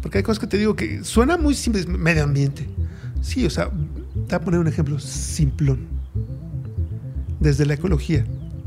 Porque 0.02 0.18
hay 0.18 0.24
cosas 0.24 0.40
que 0.40 0.46
te 0.46 0.58
digo 0.58 0.76
que 0.76 1.04
suena 1.04 1.38
muy 1.38 1.54
simple, 1.54 1.86
medio 1.86 2.24
ambiente. 2.24 2.68
Sí, 3.22 3.46
o 3.46 3.50
sea, 3.50 3.70
te 3.70 4.20
voy 4.20 4.34
a 4.34 4.40
poner 4.40 4.60
un 4.60 4.68
ejemplo 4.68 4.98
simplón. 4.98 5.97
Desde 7.40 7.66
la 7.66 7.74
ecología, 7.74 8.24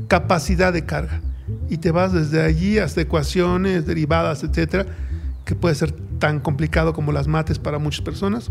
capacidad 0.07 0.73
de 0.73 0.85
carga. 0.85 1.21
Y 1.69 1.77
te 1.77 1.91
vas 1.91 2.13
desde 2.13 2.41
allí 2.41 2.77
hasta 2.79 3.01
ecuaciones, 3.01 3.85
derivadas, 3.85 4.43
etcétera, 4.43 4.85
que 5.45 5.55
puede 5.55 5.75
ser 5.75 5.91
tan 6.19 6.39
complicado 6.39 6.93
como 6.93 7.11
las 7.11 7.27
mates 7.27 7.59
para 7.59 7.79
muchas 7.79 8.01
personas. 8.01 8.49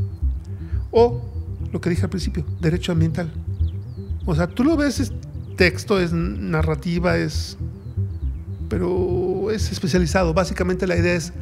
O 0.90 1.30
lo 1.72 1.80
que 1.80 1.90
dije 1.90 2.02
al 2.02 2.11
principio, 2.11 2.44
derecho 2.61 2.92
ambiental. 2.92 3.33
O 4.26 4.35
sea, 4.35 4.46
tú 4.46 4.64
lo 4.64 4.76
ves, 4.76 5.00
es 5.00 5.12
texto, 5.56 6.00
es 6.00 6.12
narrativa, 6.12 7.16
es. 7.16 7.56
Pero 8.68 9.50
es 9.50 9.72
especializado. 9.72 10.35
Básicamente 10.35 10.87
la 10.87 10.96
idea 10.96 11.14
es 11.14 11.33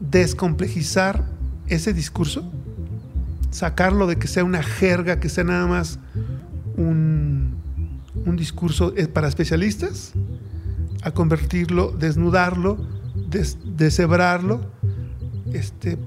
descomplejizar 0.00 1.24
ese 1.68 1.92
discurso, 1.92 2.50
sacarlo 3.50 4.06
de 4.06 4.16
que 4.16 4.26
sea 4.26 4.44
una 4.44 4.62
jerga, 4.62 5.20
que 5.20 5.28
sea 5.28 5.44
nada 5.44 5.66
más 5.66 5.98
un, 6.78 7.56
discurso 8.36 8.92
eh, 8.96 9.08
para 9.08 9.28
especialistas, 9.28 10.12
a 11.02 11.10
convertirlo, 11.10 11.90
desnudarlo, 11.92 12.78
des, 13.28 13.58
deshebrarlo, 13.76 14.60
este, 15.52 15.98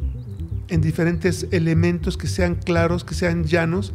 en 0.70 0.82
diferentes 0.82 1.48
elementos 1.52 2.18
que 2.18 2.28
sean 2.28 2.56
claros, 2.56 3.04
que 3.04 3.14
sean 3.14 3.44
llanos 3.44 3.94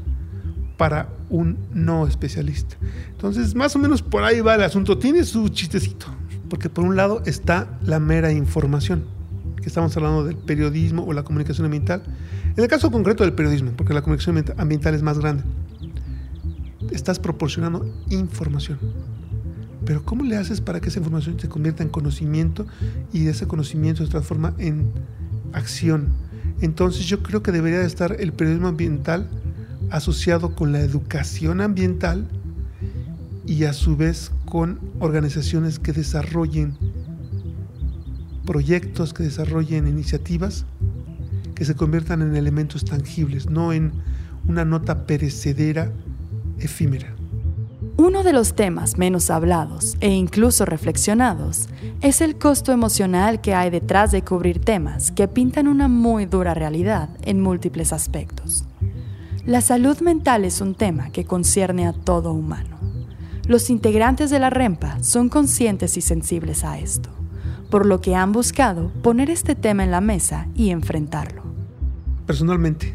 para 0.76 1.08
un 1.30 1.56
no 1.72 2.06
especialista. 2.06 2.76
Entonces, 3.10 3.54
más 3.54 3.74
o 3.76 3.78
menos 3.78 4.02
por 4.02 4.24
ahí 4.24 4.40
va 4.40 4.54
el 4.54 4.62
asunto. 4.62 4.98
Tiene 4.98 5.24
su 5.24 5.48
chistecito, 5.48 6.06
porque 6.50 6.68
por 6.68 6.84
un 6.84 6.96
lado 6.96 7.22
está 7.24 7.78
la 7.82 7.98
mera 7.98 8.32
información, 8.32 9.04
que 9.56 9.68
estamos 9.68 9.96
hablando 9.96 10.24
del 10.24 10.36
periodismo 10.36 11.04
o 11.04 11.12
la 11.14 11.22
comunicación 11.22 11.64
ambiental. 11.64 12.02
En 12.56 12.62
el 12.62 12.68
caso 12.68 12.90
concreto 12.90 13.24
del 13.24 13.32
periodismo, 13.32 13.72
porque 13.76 13.94
la 13.94 14.02
comunicación 14.02 14.44
ambiental 14.58 14.94
es 14.94 15.02
más 15.02 15.18
grande, 15.18 15.44
estás 16.90 17.18
proporcionando 17.18 17.87
información. 18.11 18.79
Pero 19.85 20.05
¿cómo 20.05 20.25
le 20.25 20.37
haces 20.37 20.61
para 20.61 20.81
que 20.81 20.88
esa 20.88 20.99
información 20.99 21.38
se 21.38 21.49
convierta 21.49 21.83
en 21.83 21.88
conocimiento 21.88 22.66
y 23.12 23.27
ese 23.29 23.46
conocimiento 23.46 24.05
se 24.05 24.11
transforma 24.11 24.55
en 24.59 24.92
acción? 25.53 26.09
Entonces 26.61 27.07
yo 27.07 27.22
creo 27.22 27.42
que 27.42 27.53
debería 27.53 27.83
estar 27.83 28.16
el 28.18 28.33
periodismo 28.33 28.68
ambiental 28.68 29.29
asociado 29.90 30.55
con 30.55 30.72
la 30.72 30.81
educación 30.81 31.61
ambiental 31.61 32.27
y 33.46 33.64
a 33.64 33.72
su 33.72 33.96
vez 33.96 34.33
con 34.44 34.81
organizaciones 34.99 35.79
que 35.79 35.92
desarrollen 35.92 36.77
proyectos, 38.44 39.12
que 39.12 39.22
desarrollen 39.22 39.87
iniciativas 39.87 40.66
que 41.57 41.64
se 41.64 41.75
conviertan 41.75 42.22
en 42.22 42.37
elementos 42.37 42.85
tangibles, 42.85 43.49
no 43.49 43.72
en 43.72 43.92
una 44.46 44.64
nota 44.64 45.07
perecedera, 45.07 45.90
efímera. 46.59 47.14
Uno 47.99 48.23
de 48.23 48.35
los 48.35 48.55
temas 48.55 48.99
menos 48.99 49.31
hablados 49.31 49.97
e 50.01 50.11
incluso 50.11 50.66
reflexionados 50.66 51.69
es 52.03 52.21
el 52.21 52.37
costo 52.37 52.73
emocional 52.73 53.40
que 53.40 53.55
hay 53.55 53.71
detrás 53.71 54.12
de 54.12 54.23
cubrir 54.23 54.59
temas 54.59 55.12
que 55.12 55.29
pintan 55.29 55.66
una 55.66 55.88
muy 55.88 56.27
dura 56.27 56.53
realidad 56.53 57.09
en 57.23 57.40
múltiples 57.40 57.95
aspectos. 57.95 58.64
La 59.47 59.62
salud 59.62 59.99
mental 60.01 60.45
es 60.45 60.61
un 60.61 60.75
tema 60.75 61.11
que 61.11 61.25
concierne 61.25 61.87
a 61.87 61.95
todo 61.95 62.33
humano. 62.33 62.77
Los 63.47 63.71
integrantes 63.71 64.29
de 64.29 64.40
la 64.40 64.51
REMPA 64.51 65.03
son 65.03 65.29
conscientes 65.29 65.97
y 65.97 66.01
sensibles 66.01 66.64
a 66.64 66.79
esto, 66.79 67.09
por 67.71 67.87
lo 67.87 68.01
que 68.01 68.14
han 68.14 68.33
buscado 68.33 68.90
poner 69.03 69.31
este 69.31 69.55
tema 69.55 69.85
en 69.85 69.90
la 69.90 70.01
mesa 70.01 70.49
y 70.55 70.71
enfrentarlo. 70.71 71.45
Personalmente, 72.27 72.95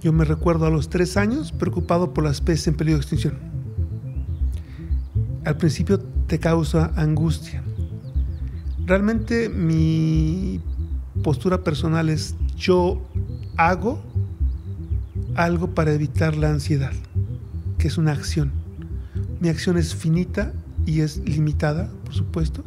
yo 0.00 0.12
me 0.12 0.24
recuerdo 0.24 0.66
a 0.66 0.70
los 0.70 0.88
tres 0.88 1.16
años 1.16 1.52
preocupado 1.52 2.14
por 2.14 2.24
las 2.24 2.34
especies 2.34 2.68
en 2.68 2.74
peligro 2.74 2.98
de 2.98 3.02
extinción 3.02 3.50
al 5.44 5.56
principio 5.56 5.98
te 5.98 6.38
causa 6.38 6.92
angustia. 6.96 7.62
Realmente 8.86 9.48
mi 9.48 10.60
postura 11.22 11.62
personal 11.62 12.08
es 12.08 12.36
yo 12.56 13.06
hago 13.56 14.02
algo 15.34 15.74
para 15.74 15.92
evitar 15.92 16.36
la 16.36 16.50
ansiedad, 16.50 16.92
que 17.78 17.88
es 17.88 17.98
una 17.98 18.12
acción. 18.12 18.52
Mi 19.40 19.48
acción 19.48 19.78
es 19.78 19.94
finita 19.94 20.52
y 20.86 21.00
es 21.00 21.18
limitada, 21.18 21.90
por 22.04 22.14
supuesto. 22.14 22.64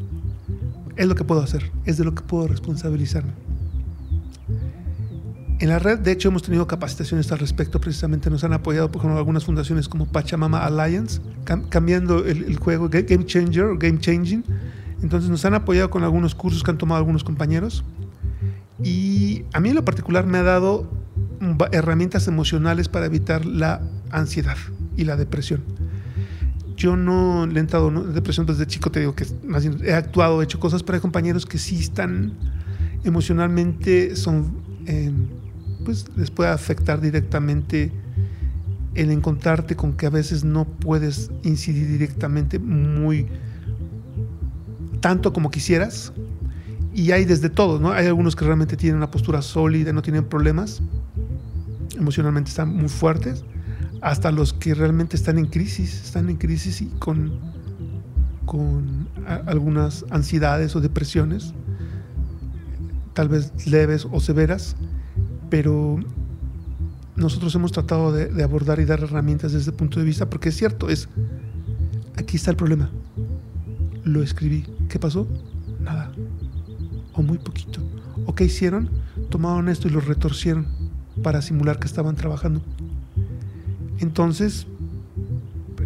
Es 0.96 1.08
lo 1.08 1.16
que 1.16 1.24
puedo 1.24 1.42
hacer, 1.42 1.72
es 1.86 1.98
de 1.98 2.04
lo 2.04 2.16
que 2.16 2.24
puedo 2.24 2.48
responsabilizarme. 2.48 3.43
En 5.64 5.70
la 5.70 5.80
red, 5.80 5.98
de 6.00 6.12
hecho, 6.12 6.28
hemos 6.28 6.44
tenido 6.44 6.68
capacitaciones 6.68 7.32
al 7.32 7.40
respecto, 7.40 7.80
precisamente 7.80 8.30
nos 8.30 8.44
han 8.44 8.52
apoyado 8.52 8.92
por 8.92 9.00
ejemplo, 9.00 9.18
algunas 9.18 9.46
fundaciones 9.46 9.88
como 9.88 10.06
Pachamama 10.06 10.66
Alliance, 10.66 11.22
cambiando 11.70 12.26
el, 12.26 12.58
juego 12.58 12.90
Game 12.90 13.26
Changer 13.26 13.64
o 13.68 13.78
Game 13.78 13.98
Changing. 13.98 14.44
Entonces 15.02 15.30
nos 15.30 15.46
han 15.46 15.54
apoyado 15.54 15.90
con 15.90 16.04
algunos 16.04 16.36
cursos 16.36 16.64
que 16.64 16.72
han 16.72 16.78
tomado 16.78 17.00
algunos 17.00 17.24
compañeros. 17.24 17.86
Y 18.84 19.46
a 19.54 19.62
mí 19.62 19.70
en 19.70 19.76
lo 19.76 19.86
particular 19.86 20.26
me 20.26 20.40
ha 20.40 20.44
dado 20.44 20.92
herramientas 21.72 22.28
emocionales 22.28 22.90
para 22.90 23.06
evitar 23.06 23.46
la 23.46 23.82
ansiedad 24.12 24.58
y 24.98 25.06
la 25.06 25.16
depresión. 25.16 25.64
Yo 26.76 26.98
no 26.98 27.48
le 27.48 27.56
he 27.56 27.62
entrado 27.62 27.88
en 27.88 28.14
depresión 28.14 28.46
desde 28.46 28.68
chico, 28.68 28.92
te 28.92 29.00
digo 29.00 29.16
que 29.16 29.26
más 29.46 29.64
he 29.66 29.94
actuado, 29.94 30.42
he 30.42 30.44
hecho 30.44 30.60
cosas, 30.60 30.84
para 30.84 31.00
compañeros 31.00 31.46
que 31.46 31.58
sí 31.58 31.80
están 31.80 32.34
emocionalmente, 33.06 34.18
son... 34.18 34.62
Eh, 34.88 35.14
pues 35.84 36.06
les 36.16 36.32
puede 36.32 36.50
afectar 36.50 37.02
directamente 37.02 37.92
el 38.96 39.12
encontrarte 39.12 39.76
con 39.76 39.94
que 39.94 40.06
a 40.06 40.10
veces 40.10 40.44
no 40.44 40.66
puedes 40.66 41.32
incidir 41.44 41.88
directamente 41.88 42.60
muy 42.60 43.28
tanto 45.00 45.34
como 45.34 45.52
quisieras. 45.52 46.14
Y 46.94 47.12
hay 47.12 47.26
desde 47.26 47.50
todo, 47.50 47.80
¿no? 47.80 47.92
Hay 47.92 48.06
algunos 48.06 48.36
que 48.36 48.46
realmente 48.46 48.78
tienen 48.78 48.98
una 48.98 49.10
postura 49.10 49.42
sólida, 49.42 49.92
no 49.94 50.04
tienen 50.04 50.26
problemas, 50.26 50.82
emocionalmente 51.98 52.50
están 52.50 52.70
muy 52.70 52.88
fuertes, 52.88 53.44
hasta 54.02 54.32
los 54.32 54.54
que 54.54 54.76
realmente 54.76 55.16
están 55.16 55.40
en 55.40 55.48
crisis, 55.48 56.04
están 56.04 56.30
en 56.30 56.38
crisis 56.38 56.82
y 56.82 56.88
con, 57.00 57.40
con 58.46 59.08
algunas 59.48 60.06
ansiedades 60.12 60.76
o 60.76 60.82
depresiones, 60.82 61.54
tal 63.14 63.28
vez 63.28 63.66
leves 63.66 64.08
o 64.12 64.20
severas, 64.20 64.76
pero 65.54 66.00
nosotros 67.16 67.54
hemos 67.54 67.72
tratado 67.72 68.12
de, 68.12 68.42
abordar 68.42 68.80
y 68.80 68.86
dar 68.86 69.04
herramientas 69.04 69.52
desde 69.52 69.70
ese 69.70 69.72
punto 69.72 70.00
de 70.00 70.06
vista, 70.08 70.28
porque 70.28 70.50
es 70.50 70.58
cierto, 70.58 70.90
es, 70.90 71.08
aquí 72.16 72.38
está 72.38 72.50
el 72.50 72.58
problema. 72.58 72.90
Lo 74.04 74.24
escribí. 74.24 74.66
¿Qué 74.90 74.98
pasó? 74.98 75.28
Nada. 75.80 76.12
O 77.14 77.22
muy 77.22 77.38
poquito. 77.38 77.82
¿O 78.26 78.34
qué 78.34 78.46
hicieron? 78.46 78.90
Tomaron 79.30 79.70
esto 79.70 79.88
y 79.88 79.92
lo 79.92 80.00
retorcieron 80.00 80.66
para 81.22 81.44
simular 81.44 81.78
que 81.78 81.86
estaban 81.86 82.16
trabajando. 82.16 82.64
Entonces, 84.00 84.66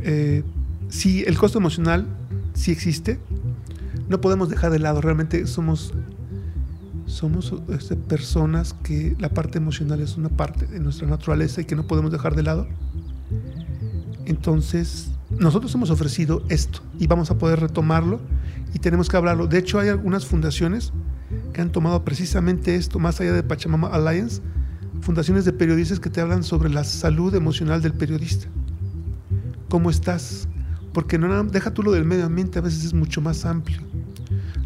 eh, 0.01 0.45
si 0.87 1.25
el 1.25 1.37
costo 1.37 1.59
emocional 1.59 2.07
sí 2.53 2.71
existe, 2.71 3.19
no 4.07 4.21
podemos 4.21 4.47
dejar 4.47 4.71
de 4.71 4.79
lado. 4.79 5.01
Realmente 5.01 5.45
somos 5.45 5.93
somos 7.07 7.53
este, 7.69 7.95
personas 7.95 8.75
que 8.83 9.15
la 9.17 9.29
parte 9.29 9.57
emocional 9.57 10.01
es 10.01 10.17
una 10.17 10.29
parte 10.29 10.67
de 10.67 10.79
nuestra 10.79 11.07
naturaleza 11.07 11.61
y 11.61 11.65
que 11.65 11.75
no 11.75 11.87
podemos 11.87 12.11
dejar 12.11 12.35
de 12.35 12.43
lado. 12.43 12.67
Entonces, 14.25 15.09
nosotros 15.39 15.73
hemos 15.73 15.89
ofrecido 15.89 16.43
esto 16.49 16.81
y 16.99 17.07
vamos 17.07 17.31
a 17.31 17.37
poder 17.37 17.61
retomarlo 17.61 18.19
y 18.73 18.79
tenemos 18.79 19.07
que 19.07 19.17
hablarlo. 19.17 19.47
De 19.47 19.57
hecho, 19.57 19.79
hay 19.79 19.87
algunas 19.87 20.25
fundaciones 20.25 20.91
que 21.53 21.61
han 21.61 21.71
tomado 21.71 22.03
precisamente 22.03 22.75
esto, 22.75 22.99
más 22.99 23.19
allá 23.21 23.31
de 23.31 23.41
Pachamama 23.41 23.87
Alliance, 23.87 24.41
fundaciones 25.01 25.45
de 25.45 25.53
periodistas 25.53 26.01
que 26.01 26.09
te 26.09 26.19
hablan 26.19 26.43
sobre 26.43 26.69
la 26.69 26.83
salud 26.83 27.33
emocional 27.33 27.81
del 27.81 27.93
periodista. 27.93 28.47
¿Cómo 29.69 29.89
estás? 29.89 30.49
Porque 30.93 31.17
no 31.17 31.43
deja 31.45 31.73
tú 31.73 31.83
lo 31.83 31.91
del 31.91 32.03
medio 32.03 32.25
ambiente, 32.25 32.59
a 32.59 32.61
veces 32.61 32.83
es 32.83 32.93
mucho 32.93 33.21
más 33.21 33.45
amplio 33.45 33.86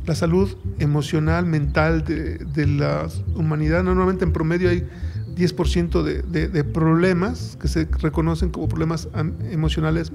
la 0.06 0.16
salud 0.16 0.58
emocional, 0.80 1.46
mental 1.46 2.04
de, 2.04 2.68
la 2.68 3.08
humanidad. 3.36 3.84
Normalmente 3.84 4.26
en 4.26 4.34
promedio 4.34 4.70
hay 4.70 4.88
10% 5.36 6.04
de, 6.04 6.48
de, 6.48 6.64
problemas 6.64 7.58
que 7.62 7.68
se 7.68 7.86
reconocen 7.86 8.50
como 8.50 8.68
problemas 8.68 9.08
emocionales, 9.50 10.12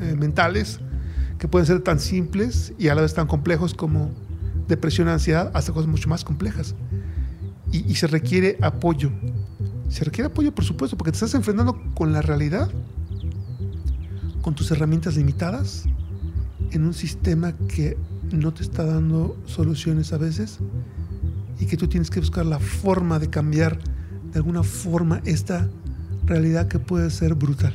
eh, 0.00 0.16
mentales, 0.18 0.80
que 1.38 1.46
pueden 1.46 1.66
ser 1.66 1.80
tan 1.80 2.00
simples 2.00 2.72
y 2.78 2.88
a 2.88 2.94
la 2.94 3.02
vez 3.02 3.14
tan 3.14 3.26
complejos 3.26 3.74
como 3.74 4.10
depresión, 4.66 5.08
ansiedad, 5.08 5.50
hasta 5.54 5.72
cosas 5.72 5.88
mucho 5.88 6.08
más 6.08 6.24
complejas. 6.24 6.74
Y, 7.70 7.90
y 7.90 7.94
se 7.96 8.06
requiere 8.06 8.56
apoyo. 8.62 9.10
Se 9.88 10.04
requiere 10.04 10.30
apoyo, 10.30 10.54
por 10.54 10.64
supuesto, 10.64 10.96
porque 10.96 11.12
te 11.12 11.16
estás 11.16 11.34
enfrentando 11.34 11.80
con 11.94 12.12
la 12.12 12.22
realidad, 12.22 12.70
con 14.42 14.54
tus 14.54 14.70
herramientas 14.70 15.16
limitadas, 15.16 15.84
en 16.70 16.84
un 16.84 16.94
sistema 16.94 17.54
que 17.68 17.96
no 18.32 18.52
te 18.52 18.62
está 18.62 18.84
dando 18.84 19.36
soluciones 19.46 20.12
a 20.12 20.18
veces 20.18 20.58
y 21.58 21.66
que 21.66 21.76
tú 21.76 21.88
tienes 21.88 22.10
que 22.10 22.20
buscar 22.20 22.46
la 22.46 22.58
forma 22.58 23.18
de 23.18 23.30
cambiar 23.30 23.78
de 24.32 24.38
alguna 24.38 24.62
forma 24.62 25.20
esta 25.24 25.68
realidad 26.24 26.68
que 26.68 26.78
puede 26.78 27.10
ser 27.10 27.34
brutal. 27.34 27.74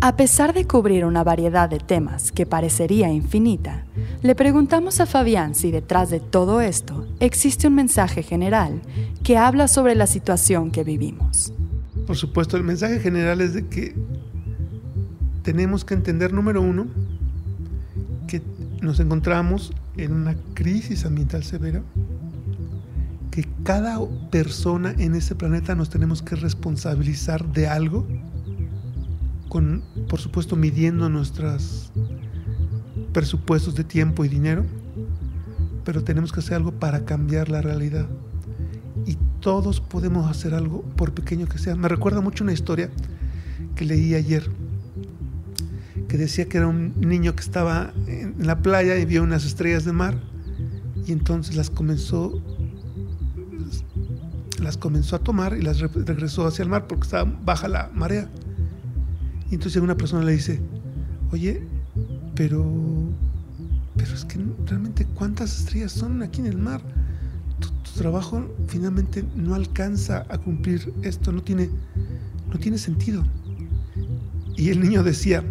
A 0.00 0.16
pesar 0.16 0.52
de 0.52 0.66
cubrir 0.66 1.04
una 1.04 1.22
variedad 1.24 1.68
de 1.68 1.78
temas 1.78 2.32
que 2.32 2.46
parecería 2.46 3.10
infinita, 3.10 3.86
le 4.22 4.34
preguntamos 4.34 5.00
a 5.00 5.06
Fabián 5.06 5.54
si 5.54 5.70
detrás 5.70 6.10
de 6.10 6.20
todo 6.20 6.60
esto 6.60 7.06
existe 7.20 7.68
un 7.68 7.76
mensaje 7.76 8.22
general 8.22 8.82
que 9.22 9.38
habla 9.38 9.68
sobre 9.68 9.94
la 9.94 10.06
situación 10.06 10.72
que 10.72 10.84
vivimos. 10.84 11.54
Por 12.06 12.16
supuesto, 12.16 12.56
el 12.56 12.64
mensaje 12.64 13.00
general 13.00 13.40
es 13.40 13.54
de 13.54 13.66
que 13.68 13.94
tenemos 15.42 15.84
que 15.84 15.94
entender, 15.94 16.32
número 16.32 16.60
uno, 16.60 16.86
nos 18.84 19.00
encontramos 19.00 19.72
en 19.96 20.12
una 20.12 20.36
crisis 20.54 21.04
ambiental 21.04 21.42
severa, 21.42 21.82
que 23.30 23.48
cada 23.64 23.98
persona 24.30 24.94
en 24.98 25.14
este 25.14 25.34
planeta 25.34 25.74
nos 25.74 25.90
tenemos 25.90 26.22
que 26.22 26.36
responsabilizar 26.36 27.52
de 27.52 27.66
algo, 27.66 28.06
con, 29.48 29.82
por 30.08 30.20
supuesto, 30.20 30.54
midiendo 30.56 31.08
nuestros 31.08 31.90
presupuestos 33.12 33.74
de 33.74 33.84
tiempo 33.84 34.24
y 34.24 34.28
dinero, 34.28 34.64
pero 35.84 36.04
tenemos 36.04 36.32
que 36.32 36.40
hacer 36.40 36.54
algo 36.54 36.72
para 36.72 37.04
cambiar 37.04 37.48
la 37.48 37.62
realidad. 37.62 38.06
Y 39.06 39.16
todos 39.40 39.80
podemos 39.80 40.30
hacer 40.30 40.54
algo, 40.54 40.82
por 40.96 41.12
pequeño 41.12 41.46
que 41.46 41.58
sea. 41.58 41.74
Me 41.74 41.88
recuerda 41.88 42.20
mucho 42.20 42.44
una 42.44 42.52
historia 42.52 42.90
que 43.74 43.84
leí 43.84 44.14
ayer 44.14 44.48
que 46.14 46.18
decía 46.18 46.48
que 46.48 46.58
era 46.58 46.68
un 46.68 46.94
niño 47.00 47.34
que 47.34 47.42
estaba 47.42 47.92
en 48.06 48.36
la 48.38 48.62
playa 48.62 48.96
y 48.98 49.04
vio 49.04 49.24
unas 49.24 49.44
estrellas 49.44 49.84
de 49.84 49.90
mar 49.90 50.14
y 51.04 51.10
entonces 51.10 51.56
las 51.56 51.70
comenzó 51.70 52.40
las 54.60 54.76
comenzó 54.76 55.16
a 55.16 55.18
tomar 55.18 55.56
y 55.56 55.62
las 55.62 55.80
regresó 55.80 56.46
hacia 56.46 56.62
el 56.62 56.68
mar 56.68 56.86
porque 56.86 57.02
estaba 57.02 57.28
baja 57.44 57.66
la 57.66 57.90
marea. 57.92 58.30
Y 59.50 59.56
entonces 59.56 59.82
una 59.82 59.96
persona 59.96 60.24
le 60.24 60.30
dice, 60.30 60.60
oye, 61.32 61.66
pero, 62.36 62.64
pero 63.96 64.14
es 64.14 64.24
que 64.24 64.38
realmente 64.66 65.06
cuántas 65.16 65.58
estrellas 65.58 65.90
son 65.90 66.22
aquí 66.22 66.38
en 66.42 66.46
el 66.46 66.58
mar. 66.58 66.80
Tu, 67.58 67.70
tu, 67.70 67.90
trabajo 67.98 68.54
finalmente 68.68 69.24
no 69.34 69.56
alcanza 69.56 70.26
a 70.28 70.38
cumplir 70.38 70.94
esto, 71.02 71.32
no 71.32 71.42
tiene, 71.42 71.70
no 72.52 72.60
tiene 72.60 72.78
sentido. 72.78 73.24
Y 74.56 74.70
el 74.70 74.80
niño 74.80 75.02
decía, 75.02 75.42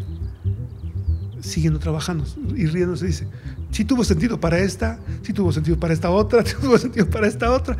siguiendo 1.43 1.77
trabajando 1.77 2.23
y 2.55 2.65
riéndose 2.67 3.05
dice, 3.05 3.27
sí 3.71 3.83
tuvo 3.83 4.03
sentido 4.05 4.39
para 4.39 4.59
esta, 4.59 4.99
sí 5.23 5.33
tuvo 5.33 5.51
sentido 5.51 5.77
para 5.77 5.93
esta 5.93 6.09
otra, 6.09 6.43
sí 6.45 6.55
tuvo 6.59 6.77
sentido 6.77 7.09
para 7.09 7.27
esta 7.27 7.51
otra. 7.51 7.77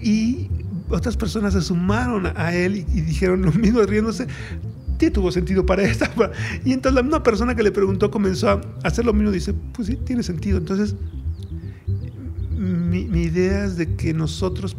Y 0.00 0.48
otras 0.88 1.16
personas 1.16 1.52
se 1.52 1.62
sumaron 1.62 2.26
a 2.36 2.54
él 2.54 2.76
y, 2.76 2.82
dijeron 2.82 3.42
lo 3.42 3.52
mismo 3.52 3.82
riéndose, 3.82 4.28
sí 5.00 5.10
tuvo 5.10 5.32
sentido 5.32 5.66
para 5.66 5.82
esta. 5.82 6.10
Y 6.64 6.72
entonces 6.72 6.94
la 6.94 7.02
misma 7.02 7.22
persona 7.22 7.56
que 7.56 7.64
le 7.64 7.72
preguntó 7.72 8.10
comenzó 8.10 8.50
a 8.50 8.60
hacer 8.84 9.04
lo 9.04 9.12
mismo, 9.12 9.32
dice, 9.32 9.52
pues 9.52 9.88
sí, 9.88 9.96
tiene 9.96 10.22
sentido. 10.22 10.58
Entonces, 10.58 10.94
mi, 12.56 13.04
mi 13.06 13.22
idea 13.22 13.64
es 13.64 13.76
de 13.76 13.96
que 13.96 14.14
nosotros, 14.14 14.76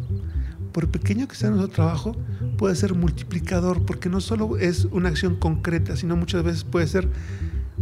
por 0.72 0.88
pequeño 0.88 1.28
que 1.28 1.36
sea 1.36 1.50
nuestro 1.50 1.68
trabajo, 1.68 2.16
puede 2.56 2.74
ser 2.74 2.94
multiplicador, 2.94 3.84
porque 3.84 4.08
no 4.08 4.22
solo 4.22 4.56
es 4.56 4.86
una 4.86 5.10
acción 5.10 5.36
concreta, 5.36 5.94
sino 5.94 6.16
muchas 6.16 6.42
veces 6.42 6.64
puede 6.64 6.86
ser 6.86 7.08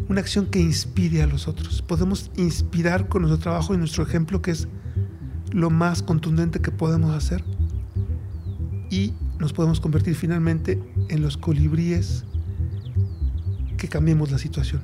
una 0.08 0.20
acción 0.20 0.46
que 0.46 0.60
inspire 0.60 1.22
a 1.22 1.26
los 1.26 1.48
otros. 1.48 1.82
Podemos 1.82 2.30
inspirar 2.36 3.08
con 3.08 3.22
nuestro 3.22 3.40
trabajo 3.40 3.74
y 3.74 3.78
nuestro 3.78 4.02
ejemplo, 4.02 4.42
que 4.42 4.52
es 4.52 4.68
lo 5.52 5.70
más 5.70 6.02
contundente 6.02 6.60
que 6.60 6.70
podemos 6.70 7.14
hacer. 7.14 7.44
Y 8.90 9.14
nos 9.38 9.52
podemos 9.52 9.80
convertir 9.80 10.14
finalmente 10.14 10.80
en 11.08 11.22
los 11.22 11.36
colibríes 11.36 12.24
que 13.76 13.88
cambiemos 13.88 14.30
la 14.30 14.38
situación. 14.38 14.82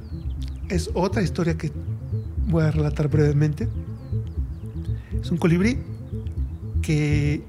Es 0.68 0.90
otra 0.94 1.22
historia 1.22 1.57
que 1.57 1.72
voy 2.48 2.64
a 2.64 2.70
relatar 2.70 3.09
brevemente. 3.09 3.68
Es 5.20 5.31
un 5.31 5.38
colibrí 5.38 5.79
que 6.83 7.44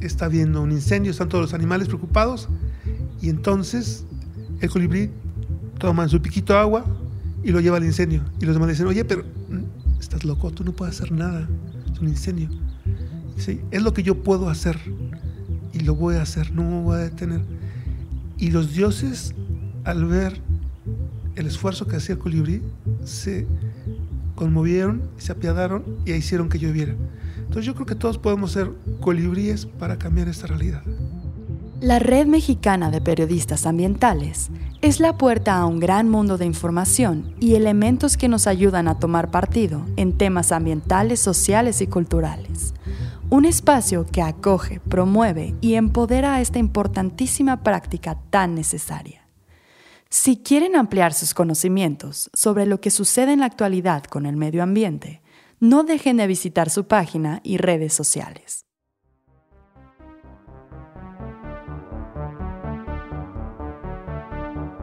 está 0.00 0.28
viendo 0.28 0.62
un 0.62 0.72
incendio, 0.72 1.10
están 1.10 1.28
todos 1.28 1.42
los 1.42 1.54
animales 1.54 1.88
preocupados 1.88 2.48
y 3.20 3.28
entonces 3.28 4.04
el 4.60 4.70
colibrí 4.70 5.10
toman 5.78 6.08
su 6.08 6.20
piquito 6.20 6.52
de 6.52 6.58
agua 6.60 6.84
y 7.42 7.50
lo 7.50 7.60
lleva 7.60 7.76
al 7.76 7.84
incendio. 7.84 8.22
Y 8.40 8.44
los 8.44 8.54
demás 8.54 8.70
dicen, 8.70 8.86
oye, 8.86 9.04
pero 9.04 9.22
mm, 9.22 10.00
estás 10.00 10.24
loco, 10.24 10.50
tú 10.50 10.64
no 10.64 10.72
puedes 10.72 10.96
hacer 10.96 11.12
nada, 11.12 11.48
es 11.92 12.00
un 12.00 12.08
incendio. 12.08 12.48
Dice, 13.36 13.60
es 13.70 13.82
lo 13.82 13.92
que 13.92 14.02
yo 14.02 14.22
puedo 14.22 14.48
hacer 14.48 14.78
y 15.72 15.80
lo 15.80 15.94
voy 15.94 16.16
a 16.16 16.22
hacer, 16.22 16.52
no 16.52 16.62
me 16.62 16.82
voy 16.82 16.96
a 16.96 17.00
detener. 17.00 17.42
Y 18.38 18.50
los 18.50 18.74
dioses, 18.74 19.34
al 19.84 20.04
ver 20.06 20.40
el 21.36 21.46
esfuerzo 21.46 21.86
que 21.86 21.96
hacía 21.96 22.14
el 22.14 22.18
colibrí, 22.18 22.62
se 23.04 23.46
conmovieron, 24.34 25.02
se 25.18 25.32
apiadaron 25.32 25.84
y 26.04 26.12
hicieron 26.12 26.48
que 26.48 26.58
lloviera. 26.58 26.94
Entonces 27.38 27.64
yo 27.64 27.74
creo 27.74 27.86
que 27.86 27.94
todos 27.94 28.18
podemos 28.18 28.52
ser 28.52 28.70
colibríes 29.00 29.66
para 29.66 29.98
cambiar 29.98 30.28
esta 30.28 30.46
realidad. 30.46 30.82
La 31.80 31.98
Red 31.98 32.26
Mexicana 32.26 32.90
de 32.90 33.02
Periodistas 33.02 33.66
Ambientales 33.66 34.48
es 34.80 34.98
la 34.98 35.18
puerta 35.18 35.58
a 35.58 35.66
un 35.66 35.78
gran 35.78 36.08
mundo 36.08 36.38
de 36.38 36.46
información 36.46 37.34
y 37.38 37.54
elementos 37.54 38.16
que 38.16 38.28
nos 38.28 38.46
ayudan 38.46 38.88
a 38.88 38.98
tomar 38.98 39.30
partido 39.30 39.84
en 39.96 40.16
temas 40.16 40.52
ambientales, 40.52 41.20
sociales 41.20 41.82
y 41.82 41.86
culturales. 41.86 42.72
Un 43.28 43.44
espacio 43.44 44.06
que 44.06 44.22
acoge, 44.22 44.80
promueve 44.80 45.54
y 45.60 45.74
empodera 45.74 46.36
a 46.36 46.40
esta 46.40 46.58
importantísima 46.58 47.62
práctica 47.62 48.18
tan 48.30 48.54
necesaria. 48.54 49.28
Si 50.08 50.38
quieren 50.38 50.76
ampliar 50.76 51.12
sus 51.12 51.34
conocimientos 51.34 52.30
sobre 52.32 52.64
lo 52.64 52.80
que 52.80 52.90
sucede 52.90 53.34
en 53.34 53.40
la 53.40 53.46
actualidad 53.46 54.04
con 54.04 54.24
el 54.24 54.36
medio 54.36 54.62
ambiente, 54.62 55.20
no 55.60 55.84
dejen 55.84 56.16
de 56.16 56.26
visitar 56.26 56.70
su 56.70 56.86
página 56.86 57.42
y 57.44 57.58
redes 57.58 57.92
sociales. 57.92 58.65